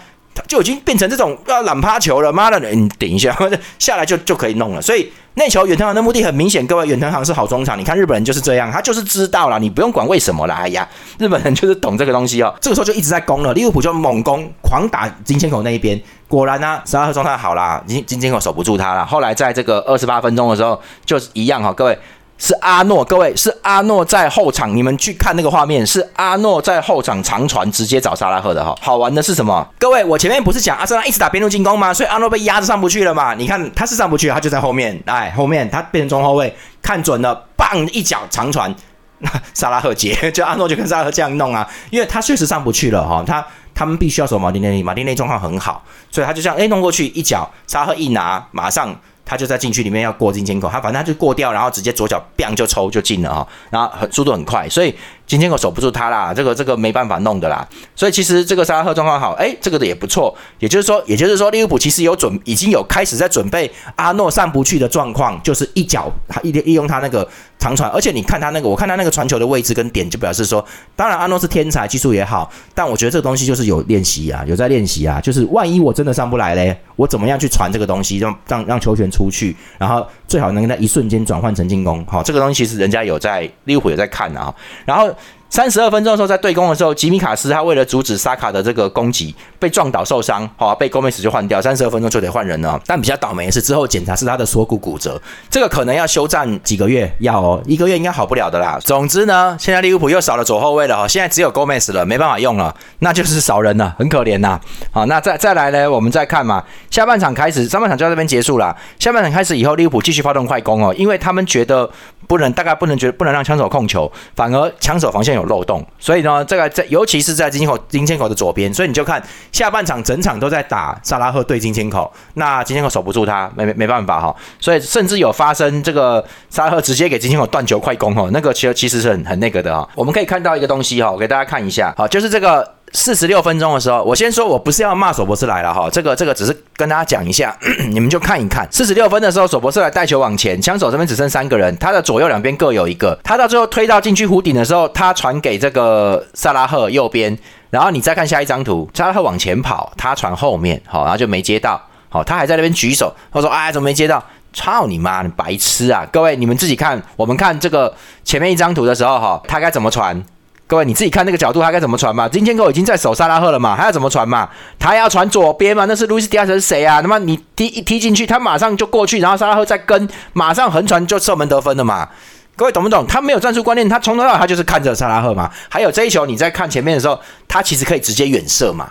[0.47, 2.33] 就已经变成这种要懒趴球了。
[2.33, 3.35] 妈的，你顶一下
[3.79, 4.83] 下来就就可以弄了。
[4.83, 10.55] 所以那球远藤航的目的很明显，各位远藤航是好中场，你看日本人就是这样，他就是知道了，你不用管为什么了。
[10.55, 10.87] 哎呀，
[11.19, 12.55] 日本人就是懂这个东西哦。
[12.61, 15.99] 这个时候就一直在攻了，利物浦就猛攻，狂打金千口那一边。
[16.29, 19.07] 果然呢，沙拉赫状态好啦，金金千口守不住他了。
[19.07, 21.99] 后来在这个二十八分钟的时候，就一样哈，各位。
[22.39, 28.77] 是阿诺，各位是阿诺在后场，你们去看那个画面，是阿诺在后场长传直接找萨拉赫的哈。
[28.81, 29.67] 好玩的是什么？
[29.79, 31.95] 各位，我前面不是讲阿森纳一直打边路进攻吗？
[31.95, 33.33] 所以阿诺被压着上不去了嘛？
[33.35, 38.75] 你看他是上不去，他就在后面，哎，后面他变成中后卫，看准了，棒一脚长传，
[39.55, 43.45] 萨拉赫接，就阿诺就跟萨拉赫这样弄啊，因为他确实上不去了哈，他
[43.75, 48.95] 他们必须要守马丁内利，马丁内状况很好，所以他就这样哎弄过去一脚，萨赫一拿，马上。
[49.27, 54.95] 他就在禁区里面要过进前口，他反正他就过掉，然后直接左脚 bang 就抽就进了哈，然后很速度很快，所以
[55.27, 57.67] 金签口守不住他啦，这个这个没办法弄的啦。
[57.95, 60.33] 所以其实这个沙拉赫状况好，哎，这个的也不错。
[60.61, 67.27] 也就是说，也就是说，利物浦其实有准已经有开始在准备阿诺上不去的状况，就是一脚他一利用他那个
[67.59, 79.11] 长传，而且你看他那个，我看他那个传球的位置跟点，就表示说，当然阿诺是天才，技术也好，但我觉得这个东西就是有练习啊，有在练习啊，就是万一我真的上不来嘞，我怎么样去传这个东西，让让让球权。
[79.17, 82.05] 出去，然后最好能在一瞬间转换成进攻。
[82.07, 84.53] 好，这个东西其实人家有在利物浦有在看啊。
[84.85, 85.09] 然后
[85.49, 91.63] 三十二分钟的时候，在对攻的时候，吉米卡斯他为了阻止萨卡的这个攻击，被撞倒受伤，好，被 Gomez 就换掉。
[91.63, 92.79] 三十二分钟就得换人了。
[92.87, 98.79] 但比较倒霉的是，之后检查是他的锁骨骨折，这个可能要休战几个月，要，一个月应该好不了的啦。
[98.83, 104.61] 总之呢，现在利物浦又少了左后卫了哈，现在只有 Gomez 了，没办法用了，那就是少人了，很可怜呐。
[104.91, 108.77] 好，那再再来呢，我们再看嘛，下半场开始，上半场就到这边结束了。
[108.99, 111.89] 下半场开始以后，利物浦继续发动快攻哦，因为他们觉得。
[112.27, 132.76] 不能，大概不能觉得不能让枪手控球，反而枪手防线有漏洞，所以呢，这个在尤其是在金签口金签口的左边，所以你就看下半场整场都在打萨拉赫对金签口，那金签口守不住他，没没没办法哈，所以甚至有发生这个萨拉赫直接给金签口断球快攻哈，那个其实其实是很很那个的哈，我们可以看到一个东西哈，我给大家看一下，好，就是这个。
[132.93, 137.55] 四十六分钟的时候，我先说，我不是要骂索博斯来了哈，这个这个只是跟大家讲一下，
[137.91, 138.67] 你们就看一看。
[138.71, 143.19] 四十六分的时候，索博斯来带球往前，枪手这边只剩三个人，他的左右两边各有一个。
[143.23, 147.37] 他到最后推到禁区弧顶的时候，他传给这个萨拉赫右边，
[147.71, 154.23] 然后你再看下一张图，萨拉赫往前跑，他传后面，好，然后就没接到，好，他还在那边举手，他说，哎，怎么没接到？
[154.53, 156.07] 操你妈，你白痴啊！
[156.11, 157.95] 各位你们自己看，我们看这个
[158.25, 160.25] 前面一张图的时候，哈，他该怎么传？
[160.69, 162.29] 各位，你自己看那个角度，他该怎么传嘛？
[162.29, 163.77] 金天狗已经在守萨拉赫了嘛？
[163.77, 164.49] 还要怎么传嘛？
[164.81, 165.85] 他要传左边嘛？
[165.85, 167.01] 那是路易斯迪亚斯是谁啊？
[167.03, 172.09] 那么你踢一踢进去，他马上就过去，然后萨拉赫再跟，马上横传就射门得分了嘛？
[172.57, 173.07] 各位懂不懂？
[173.07, 175.49] 他没有战术观念，他从头到尾他就是看着萨拉赫嘛。
[175.69, 178.91] 还有这一球，你在看前面的时候，他其实可以直接远射嘛？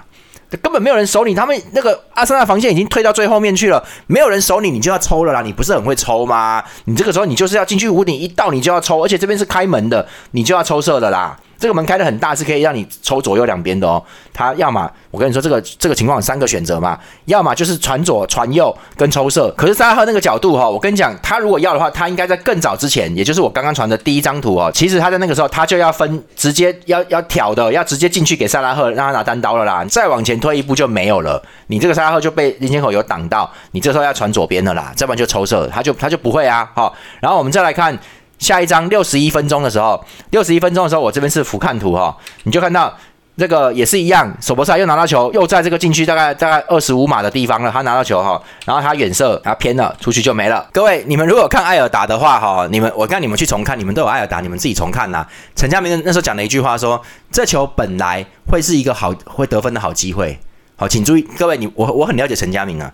[0.62, 5.42] 根本没有人守你，他们那个阿森纳防线已经退到最后面去了，没有人守你，你就要抽了啦。
[5.42, 6.64] 你不是很会抽吗？
[6.86, 11.38] 你这个时候你就是要进去屋顶一到你就要抽，而且这边是开门的，你就要抽射的啦。
[11.58, 14.02] 这个门开的很大，是可以让你抽左右两边的哦。
[14.34, 19.50] 他要么我跟你说，这个这个情况有三个选择嘛，要么就是传左传右跟抽射。
[19.58, 24.70] 可是萨拉赫那个角度哈，我跟你讲，他如果要的话，他应该在更早之前，也就是我刚刚传的第一张图哦。
[24.74, 29.86] 其实他在那个时候，他就要分直接要要挑的，要直接进去给萨拉赫，让他拿单刀了啦。
[29.86, 36.70] 再往前推一步就没有了，你这个萨拉赫就被林千口有挡到，你这时候要传左边的啦，再不然就抽射，他就他就不会啊。
[36.76, 37.98] 好，然后我们再来看。
[38.40, 42.94] 下一张六十一分钟的时候，六十一分钟的时候，我这边是俯瞰图哈，你就看到
[43.38, 50.66] 这个也是一样，索博萨又拿到球，又在这个禁区大概大概二十五码的地方了，他拿到球哈，然后他远射，他偏了出去就没了。
[50.72, 55.28] 各位，你们如果看艾尔达的话哈，你们我让你们去重看，你们都有艾尔达，你们自己重看呐。
[55.56, 60.40] 陈家明那时候讲了一句话说，这球本来会是一个好会得分的好机会，
[60.78, 62.90] 好，请注意，各位你我我很了解陈家明啊，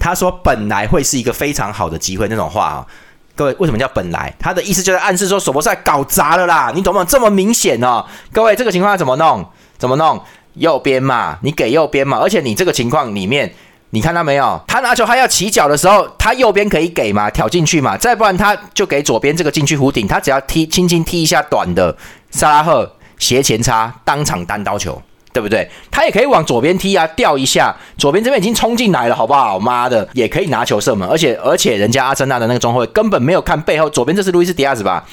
[0.00, 2.86] 他说本来会是一个非常好的机会那种话啊。
[3.36, 4.32] 各位，为什么叫本来？
[4.38, 7.06] 他的意思就是暗示说，索博赛搞砸了啦，你懂不懂？
[7.06, 8.04] 这么明显哦。
[8.32, 9.44] 各位，这个情况要怎么弄？
[9.76, 10.22] 怎么弄？
[10.54, 12.18] 右边嘛，你给右边嘛。
[12.18, 13.52] 而且你这个情况里面，
[13.90, 14.60] 你看到没有？
[14.68, 17.96] 他拿球，他要起脚的时候，他右边可以给嘛，挑进去嘛。
[17.96, 21.96] 再不然，他就给左边这个禁区弧顶，他只要踢，轻轻踢一下短的，
[22.30, 25.02] 萨拉赫斜前插，当场单刀球。
[25.34, 25.68] 对不对？
[25.90, 29.58] 他也可以往左边踢啊，吊一下，左边这边已经冲进来了，好不好？
[29.58, 35.04] 妈的，也可以拿球射门，而且而且人家阿森纳的那个中后卫根本没有看背后，左边这是路易斯迪亚斯吧？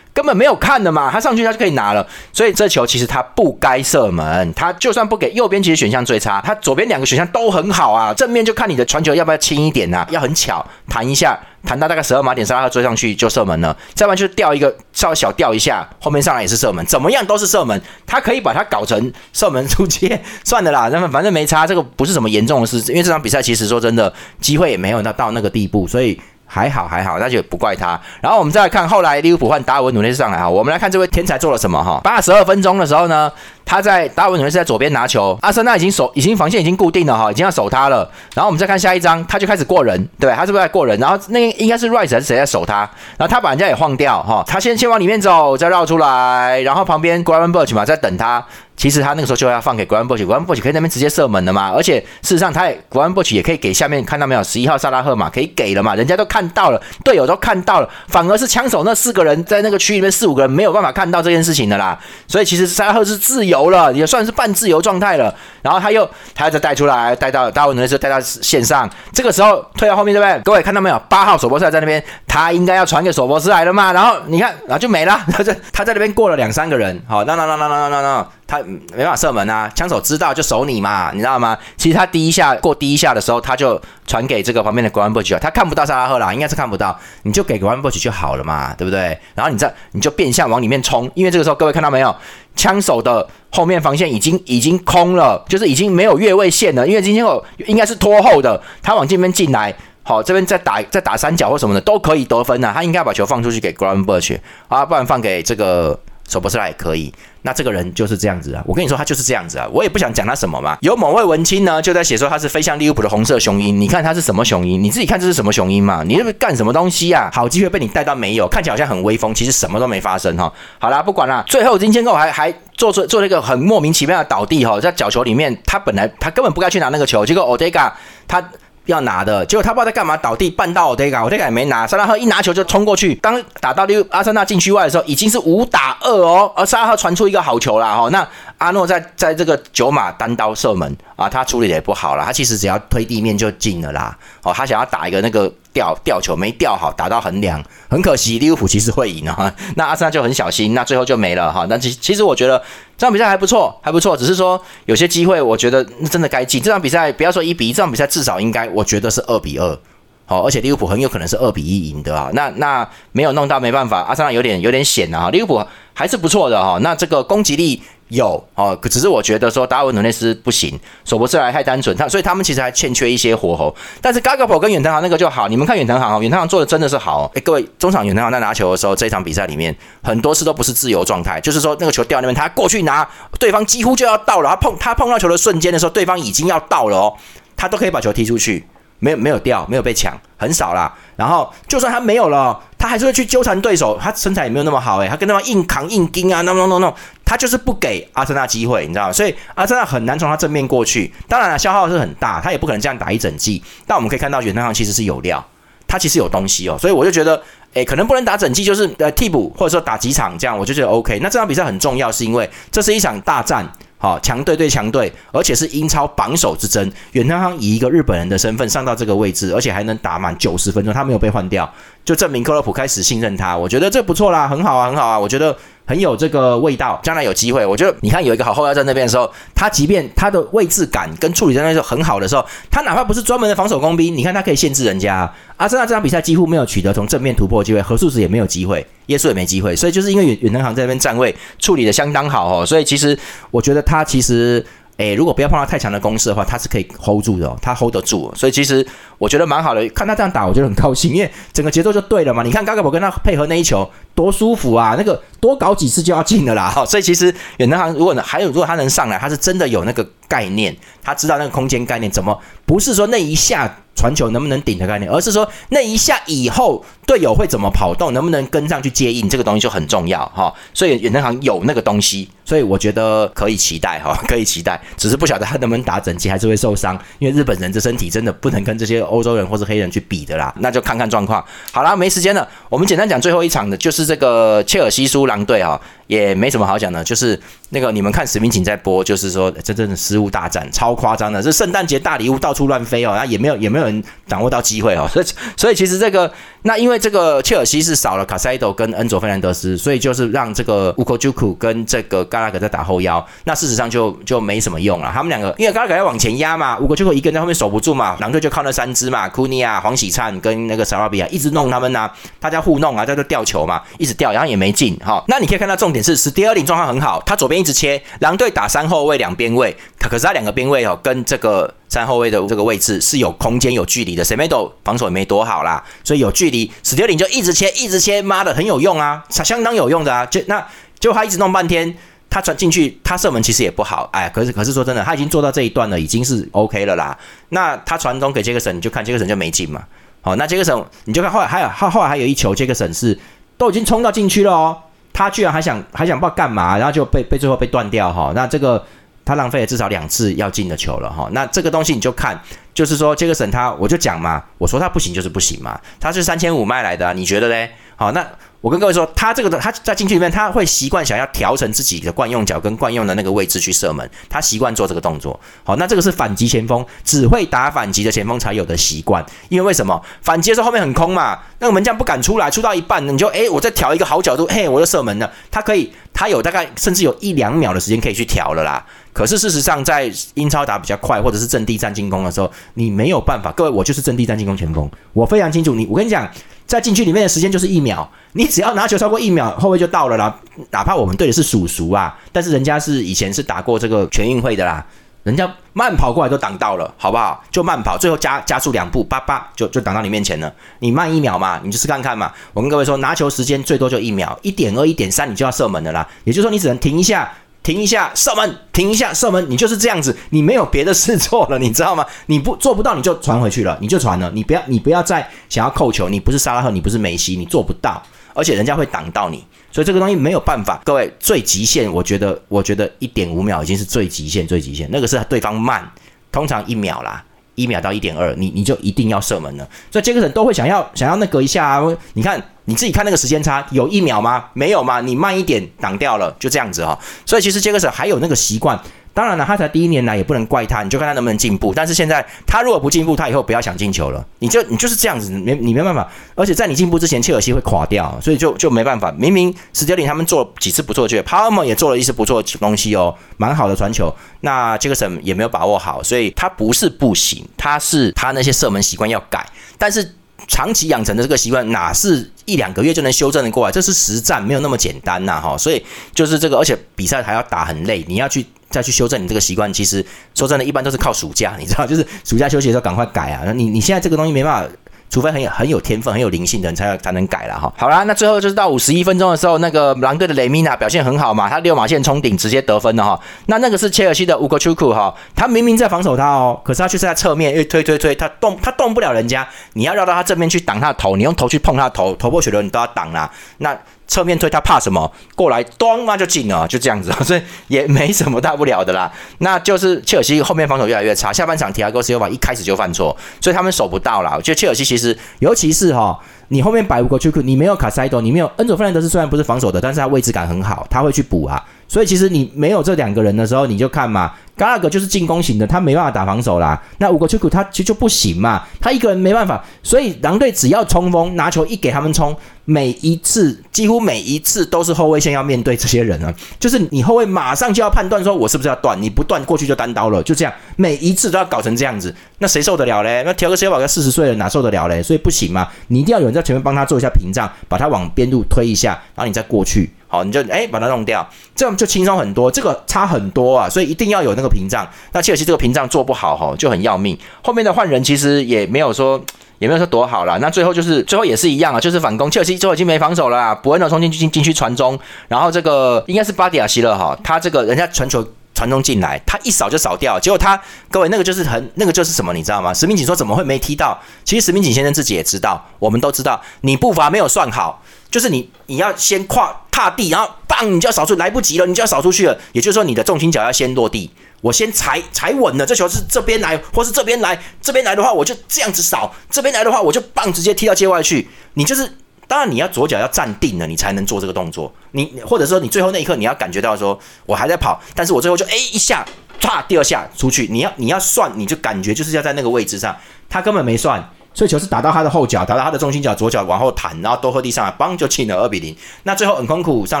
[0.14, 26.20] 根本没有看的嘛，他上去他就可以拿了，所以这球其实他不该射门，他就算不给右边，其实选项最差，他左边两个选项都很好啊，正面就看你的传球要不要轻一点呐，要很巧弹一下，弹到大概十二码点，沙拉赫追上去就射门了，再不然就掉一个稍微小掉一下，后面上来也是射门，怎么样都是射门，他可以把它搞成射门出界， 算的啦，那么反正没差，这个不是什么严重的事，因为这场比赛其实说真的机会也没有到到那个地步，所以。
[26.48, 28.00] 还好还好，那就不怪他。
[28.22, 32.00] 然后我们再来看后来利物浦换达尔文努内斯上来哈，我们来看这位天才做了什么哈。
[32.02, 33.30] 八十二分钟的时候呢，
[33.64, 38.10] 他在达尔文努内斯在左边拿球，阿森纳已经守，已经防线已经固定了哈，已经要守他了。
[38.34, 40.98] 然后我们再看下一张，他就开始过人，对，他是不是在过人？
[40.98, 42.78] 然后那应该是 Rice 还是谁在守他？
[43.18, 48.44] 然后他把人家也晃掉哈，他先先往里面走，再绕出来，然后旁边 g r a v e n b u r g 嘛在等他。
[48.78, 53.12] 其实他那个时候就要放给 Gran b o c h g r a n b o c h 可以那边直接射门的嘛，而且事实上他也 Gran
[53.12, 70.40] b o c h 也可以给下面看到没有十一号萨拉赫嘛，可以给了嘛，人家都看到了，队友都看到了，反而是枪手那四个人在那个区里面四五个人没有办法看到这件事情的啦，所以其实萨拉赫是自由了，也算是半自由状态了，然后他又他再带出来，带到达文努内斯带到线上，这个时候退到后面对不对？
[70.44, 71.02] 各位看到没有？
[71.08, 78.26] 八号索博斯在那边，他应该要传给索博斯来了嘛，然后你看，然后就没了，他在他在那边过了两三个人，好，那那那那那那那。
[78.48, 81.56] 他没办法射门啊，枪手知道就守你嘛，你知道吗？
[81.76, 89.18] 其实他第一下过第一下的时候，他就传给这个旁边的 Gran b u c h 他看不到萨拉赫啦，应该是看不到，你就给 Gran b u c h 就好了嘛，对不对？
[89.34, 92.16] 然后你再你就变相往里面冲，因为这个时候各位看到没有，
[92.56, 106.00] 枪手的后面防线已经已经空了，就是已经没有越位线了，因为今天有应该是拖后的，他往这边进来，好，这边再打再打三角或什么的都可以得分呐，他应该把球放出去给 Gran b u c h 啊，不然放给这个。
[106.28, 107.12] 索博斯拉也可以。
[107.42, 110.76] 那这个人就是这样子啊，我跟你说他就是这样子啊，我也不想讲他什么嘛。
[110.82, 114.82] 有某位文青呢就在写说他是飞向利物浦的红色雄鹰，你看他是什么雄鹰？
[114.82, 116.02] 你自己看这是什么雄鹰嘛？
[116.04, 117.30] 你是不是干什么东西啊？
[117.32, 118.46] 好机会被你带到没有？
[118.46, 120.52] 看起来好像很威风，其实什么都没发生哈。
[120.78, 127.92] 好啦，不管了，最后金千狗还还做出做了一个很莫名其妙的倒地哈，在角球里面，他本来他根本不该去拿那个球，结果 Odega
[128.26, 128.46] 他。
[128.88, 131.86] 要拿的结果，他不知道在干嘛，倒地绊到我这个，我这个也没拿。
[131.86, 136.52] 沙拉赫一拿球就冲过去，当打到六阿森纳禁区外的时候，已经是五打二哦。
[136.56, 138.26] 而沙拉赫传出一个好球啦哈，那
[138.58, 144.16] 阿诺在在这个九码单刀射门啊，他处理的也不好了，他其实只要推地面就进了啦。
[144.42, 145.52] 哦，他想要打一个那个。
[145.78, 148.40] 吊吊球没吊好，打到横梁，很可惜。
[148.40, 151.64] 利物浦其实会赢啊，那阿森纳就很小心，那最后就没了哈。
[151.70, 152.58] 那其其实我觉得
[152.96, 156.60] 这场比赛还不错，还不错，只是说有些机会，我觉得真的该进。
[156.60, 159.78] 这场比赛不要说一比一，这场比赛至少应该，我觉得是二比二。
[160.26, 162.28] 好，而且利物浦很有可能是二比一赢的啊。
[162.32, 165.30] 那那没有弄到，没办法，阿森纳有点有点险啊。
[165.30, 165.64] 利物浦
[165.94, 166.78] 还是不错的哈。
[166.82, 167.80] 那这个攻击力。
[168.08, 173.74] 有哦，只是我觉得说达尔文努内斯不行，索博斯莱太单纯，他所以他们其实还欠缺一些火候。
[174.00, 177.30] 但是 Gagapo 跟远藤航那个就好，你们看远藤航哦，远藤航做的真的是好。
[177.34, 187.14] 哎，各位中场远藤航在拿球的时候，这场比赛里面很多次都不是自由状态，就是说那个球掉那边，他过去拿，对方几乎就要到了，他碰他碰到球的瞬间的时候，对方已经要到了哦，
[187.56, 188.66] 他都可以把球踢出去。
[188.98, 190.92] 没有没有掉，没有被抢，很少啦。
[191.16, 193.98] 然后就算他没有了，他还是会去纠缠对手。
[194.00, 196.92] 他身材也没有那么好诶，他跟他们硬扛硬盯啊，no no no no，
[197.24, 199.12] 他就是不给阿森纳机会，你知道吗？
[199.12, 201.12] 所以阿森纳很难从他正面过去。
[201.28, 203.62] 当然了，消耗是很大，他也不可能这样打一整季。
[203.86, 205.44] 但我们可以看到，远藤航其实是有料，
[205.86, 206.76] 他其实有东西哦。
[206.78, 207.40] 所以我就觉得，
[207.74, 211.18] 诶，可能不能打整季，就是呃替补或者说打几场这样，我就觉得 OK。
[211.20, 213.68] 那这场比赛很重要，是因为这是一场大战。
[213.98, 216.90] 好，强队对强队，而且是英超榜首之争。
[217.12, 221.70] 远藤航以一个日本人的身份上到这个位置，而且还能打满九十分钟，他没有被换掉，
[222.04, 223.56] 就证明克洛普开始信任他。
[223.56, 225.18] 我觉得这不错啦，很好啊，很好啊。
[225.18, 225.54] 我觉得。
[225.88, 235.32] 很有这个味道，将来有机会，我觉得你看有一个好后腰在那边的时候，他即便他的位置感跟处理在那时候很好的时候，他哪怕不是专门的防守工兵，你看他可以限制人家。
[235.56, 243.18] 阿森纳这场比赛几乎没有取得从正面突破机会，何素子也没有机会，耶稣也没机会，所以就是因为远远藤航在那边站位处理的相当好哦，所以其实
[243.50, 244.64] 我觉得他其实。
[244.98, 248.84] 诶，如果不要碰到太强的攻势的话，他是可以 hold 住的，哦，他 hold 得住，所以其实
[249.16, 249.88] 我觉得蛮好的。
[249.90, 252.42] 看他这样打，我觉得很高兴，因为整个节奏就对了嘛。
[252.42, 256.68] 你看嘎嘎宝跟他配合那一球多舒服啊，那个多搞几次就要进了啦。
[256.68, 263.72] 好，所以其实远藤航如果还有如果他能上来，他是真的有那个概念，他知道那个空间概念怎么，不是说那一下。
[263.98, 270.54] 传球能不能顶的概念，而是说那一下以后队友会怎么跑动，能不能跟上去接应，这个东西就很重要哈。
[270.72, 274.80] 所以远藤航有那个东西，所以我觉得可以期待哈，可以期待。
[274.96, 280.54] 只是不晓得他能不能打整齐，还是会受伤，因为日本人这身体真的不能跟这些欧洲人或是黑人去比的啦。
[280.60, 281.44] 那就看看状况。
[281.72, 285.80] 好啦，没时间了，我们简单讲最后一场的，就是这个切尔西输狼队哈。
[286.08, 287.38] 也没什么好讲的，就是
[287.70, 312.10] 那个你们看史明景在播，就是说真正的失误大战，超夸张的，这圣诞节大礼物到处乱飞哦，那也没有也没有人掌握到机会哦， 所以所以其实这个那因为这个切尔西是少了卡塞多跟恩佐费兰德斯，所以就是让这个乌科朱库跟这个嘎拉格在打后腰，那事实上就就没什么用了，他们两个因为嘎拉格要往前压嘛，乌科朱库一个人在后面守不住嘛，狼队就靠那三支嘛，库尼亚、黄喜灿跟那个萨拉比亚一直弄他们呐，
[312.40, 315.98] 大家互弄啊，在这吊球嘛，一直吊，然后也没进哈，那你可以看到重点。
[316.08, 324.24] 是史蒂尔林状况很好，他左边一直切，狼队打三后卫两边位，可可是他两个边位哦，跟这个三后卫的这个位置是有空间有距离的。
[324.24, 330.24] 塞梅多防守也没多好啦，所以有距离，史蒂尔林就一直切一直切，妈的很有用啊，相当有用的啊。
[330.26, 330.64] 就那
[331.00, 331.94] 就他一直弄半天，
[332.30, 337.16] 他传进去，他射门其实也不好，哎，可是可是说真的，他已经做到这一段了，已经是 OK 了啦。
[337.50, 339.82] 那他传中给杰克森，你就看杰克森就没进嘛。
[340.20, 343.18] 好，那杰克森你就看后来还有后后来还有一球，杰克森是
[343.56, 344.76] 都已经冲到禁区了哦。
[345.18, 348.30] 他居然还想还想不知道干嘛，然后就被被最后被断掉哈。
[348.36, 348.80] 那这个
[349.24, 351.28] 他浪费了至少两次要进的球了哈。
[351.32, 352.40] 那这个东西你就看，
[352.72, 355.76] 就是说杰克森他我就讲嘛，我说他不行就是不行嘛。
[355.98, 357.68] 他是三千五卖来的，你觉得嘞？
[357.96, 358.24] 好，那。
[358.60, 365.38] 我跟各位说，他这个的他在禁区里面，他会习惯想要调成自己的惯用脚跟惯用的那个位置去射门，他习惯做这个动作。
[365.62, 369.24] 好，那这个是反击前锋只会打反击的前锋才有的习惯。
[369.48, 371.38] 因为为什么反击的时候后面很空嘛？
[371.60, 375.32] 那个门将不敢出来，出到一半你就哎，我再调一个好角度，嘿，我就射门了。
[375.52, 378.84] 他可以，他有大概甚至有一两秒的时间可以去调了啦。
[379.12, 383.52] 可是事实上，在英超打比较快或者是阵地战进攻的时候，你没有办法。
[383.52, 385.76] 各位，我就是阵地战进攻前锋，我非常清楚。
[385.76, 386.28] 你，我跟你讲。
[386.68, 390.38] 在禁区里面的时间就是一秒，你只要拿球超过一秒，后卫就到了啦。
[390.70, 394.84] 哪怕我们队的是属熟啊，但是人家是以前是打过这个全运会的啦，
[395.22, 397.42] 人家慢跑过来都挡到了，好不好？
[397.50, 400.52] 就慢跑，最后加加速两步，叭叭就就挡到你面前了。
[400.80, 402.30] 你慢一秒嘛，你就试看看嘛。
[402.52, 406.06] 我跟各位说，拿球时间最多就一秒，一点二、一点三，你就要射门的啦。
[406.24, 407.32] 也就是说，你只能停一下。
[407.68, 408.56] 停一下，射门！
[408.72, 409.44] 停一下，射门！
[409.50, 412.02] 你就是这样子，你没有别的事做了，你知道吗？
[412.24, 418.02] 你不做不到，你就传回去了，你就传了，你不要，你不要再想要扣球，你不是沙拉赫，你不是梅西，你做不到，
[418.32, 420.80] 而且人家会挡到你，所以这个东西没有办法。
[420.82, 425.86] 各位，最极限，我觉得，我觉得一点五秒已经是最极限，最极限，那个是对方慢，
[426.32, 427.22] 通常一秒啦。
[427.58, 429.68] 一秒到一点二，你你就一定要射门了。
[429.90, 431.96] 所以杰克森都会想要想要那个一下啊。
[432.14, 434.44] 你看你自己看那个时间差，有一秒吗？
[434.54, 435.00] 没有吗？
[435.00, 436.98] 你慢一点挡掉了，就这样子哈。
[437.26, 438.78] 所以其实杰克森还有那个习惯。
[439.18, 441.74] 当然了，他才第一年来，也不能怪他，你就看他能不能进步。
[441.74, 444.24] 但是现在他如果不进步，他以后不要想进球了。
[444.38, 446.08] 你就你就是这样子，没你没办法。
[446.36, 449.10] 而且在你进步之前，切尔西会垮掉，所以就就没办法。
[449.18, 454.14] 明明史蒂林他们做几次不错的帕尔默也做了一次不错的东西哦，蛮好的传球。
[454.42, 459.44] 那杰克森也没有把握好，所以他不是不行，他是他那些射门习惯要改。
[459.78, 460.14] 但是
[460.46, 463.72] 长期养成的这个习惯，哪是一两个月就能修正的过来？
[463.72, 465.58] 这是实战，没有那么简单呐哈。
[465.58, 468.46] 所以就是这个，而且比赛还要打很累，你要去。
[468.70, 470.04] 再去修正你这个习惯，其实
[470.34, 473.42] 说真的，一般都是靠暑假，你知道， 就是暑假休息的时候赶快改啊。
[473.44, 474.70] 那你你现在这个东西没办法，
[475.10, 477.72] 除非很有很有天分、很有灵性的人才才能改了哈。
[477.78, 483.18] 好啦，那最后就是到五十一分钟的时候，那个狼队的雷米娜表现很好嘛，他六码线冲顶直接得分了哈。
[483.46, 493.30] 那那个是切尔西的乌格丘库哈，他明明在防守他哦，可是他却是在侧面，因为推推推，他动他动不了人家，你要绕到他正面去挡他的头，你用头去碰他的头，头破血流你都要挡啦。
[493.56, 493.74] 那
[494.08, 495.12] 侧面推他怕什么？
[495.36, 499.12] 过来咚，那就进了，就这样子， 所以也没什么大不了的啦。
[499.38, 504.32] 那就是切尔西后面防守越来越差，下半场提亚戈斯又把一开始就犯错，所以他们守不到啦。
[504.36, 511.62] 我觉得切尔西其实，尤其是哈，你后面摆不过去，你没有卡塞多，你没有恩佐费兰德斯，虽然不是防守的，但是他位置感很好，他会去补啊。
[511.88, 516.80] 所以其实你没有这两个人的时候，你就看嘛，嘎拉格就是进攻型的，他没办法打防守啦。
[516.98, 519.64] 那五个丘库他其实就不行嘛，他一个人没办法。
[519.82, 522.36] 所以狼队只要冲锋，拿球一给他们冲，
[522.66, 533.22] 每一次几乎每一次都是后卫线要面对这些人啊，就是你后卫马上就要判断说我是不是要断，你不断过去就单刀了，就这样，每一次都要搞成这样子，那谁受得了嘞？
[533.24, 535.02] 那调个车保哥四十岁了哪受得了嘞？
[535.02, 539.90] 所以不行嘛，你一定要有人在前面帮他做一下屏障，把他往边路推一下，然后你再过去。
[540.10, 542.50] 好，你就哎把它弄掉，这样就轻松很多。
[542.50, 544.88] 这个差很多啊，所以一定要有那个屏障。
[545.12, 547.16] 那切尔西这个屏障做不好哈，就很要命。
[547.44, 549.22] 后面的换人其实也没有说，
[549.58, 550.38] 也没有说多好了。
[550.38, 552.30] 那最后就是最后也是一样啊，就是反攻。
[552.30, 554.98] 切尔西最后已经没防守了，博恩诺冲进去进进去传中，
[555.28, 560.18] 然后这个应该是巴迪亚希勒哈，他这个人家传球传中进来，他一扫就扫掉。
[560.18, 560.58] 结果他
[560.90, 562.72] 各位那个就是很那个就是什么你知道吗？
[562.72, 563.98] 石明景说怎么会没踢到？
[564.24, 567.82] 其实石明景先生自己也知道，我们都知道，你步伐没有算好。
[568.10, 572.38] 就是你，你要先跨踏地，然后棒，你就要扫出，来不及了，你就要扫出去了。
[572.52, 581.28] 也就是说，你的重心脚要先落地，我先踩踩稳了，这球是这边来，或是这边来，这边来的话，我就这样子扫；这边来的话，我就棒直接踢到界外去。
[581.54, 581.92] 你就是，
[582.26, 584.72] 当然你要左脚要站定了，你才能做这个动作。
[584.92, 589.04] 你或者说你最后那一刻，你要感觉到说，我还在跑，但是我最后就哎一下，
[589.38, 590.48] 唰第二下出去。
[590.50, 592.96] 你要你要算，你就感觉就是要在那个位置上，
[593.28, 594.10] 他根本没算。
[594.38, 598.72] 所以球是打到他的后脚，打到他的重心脚，左脚往后弹，然后多赫蒂上来，邦就进了二比零。
[599.02, 600.00] 那最后恩昆库上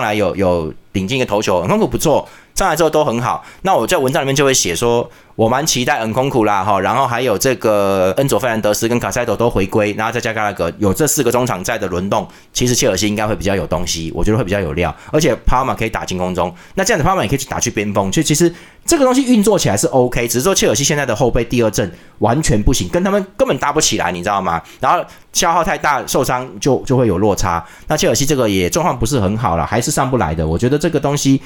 [0.00, 2.24] 来有有顶进一个头球，恩昆库不错。
[2.58, 18.52] 上来之后都很好，那我在文章里面就会写说，我蛮期待恩空库啦哈，然后还有这个恩佐费兰德斯跟卡塞多都回归，然后再加加拉格，有这四个中场在的轮动，其实切尔西应该会比较有东西，我觉得会比较有料，而且帕尔马可以打进攻中，那这样子帕尔马也可以去打去边锋，所以其实
[18.84, 21.88] 这个东西运作起来是 OK，只是说切尔西现在的后备第二阵
[22.18, 24.60] 完全不行，跟他们根本搭不起来，你知道吗？
[24.80, 31.40] 然后消耗太大，受伤就就会有落差，那切尔西这个也状况不是很好了，还是上不来的，我觉得这个东西。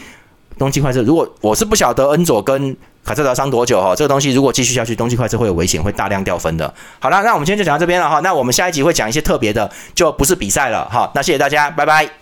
[0.58, 6.72] 冬季快车，如果我是不晓得恩佐跟卡特达伤多久哈，这个东西如果继续下去，冬季快车会有危险，会大量掉分的。
[7.00, 11.10] 好了，那我们今天就讲到这边了哈，那我们下一集会讲一些特别的，就不是比赛了哈。
[11.14, 12.21] 那谢谢大家，拜拜。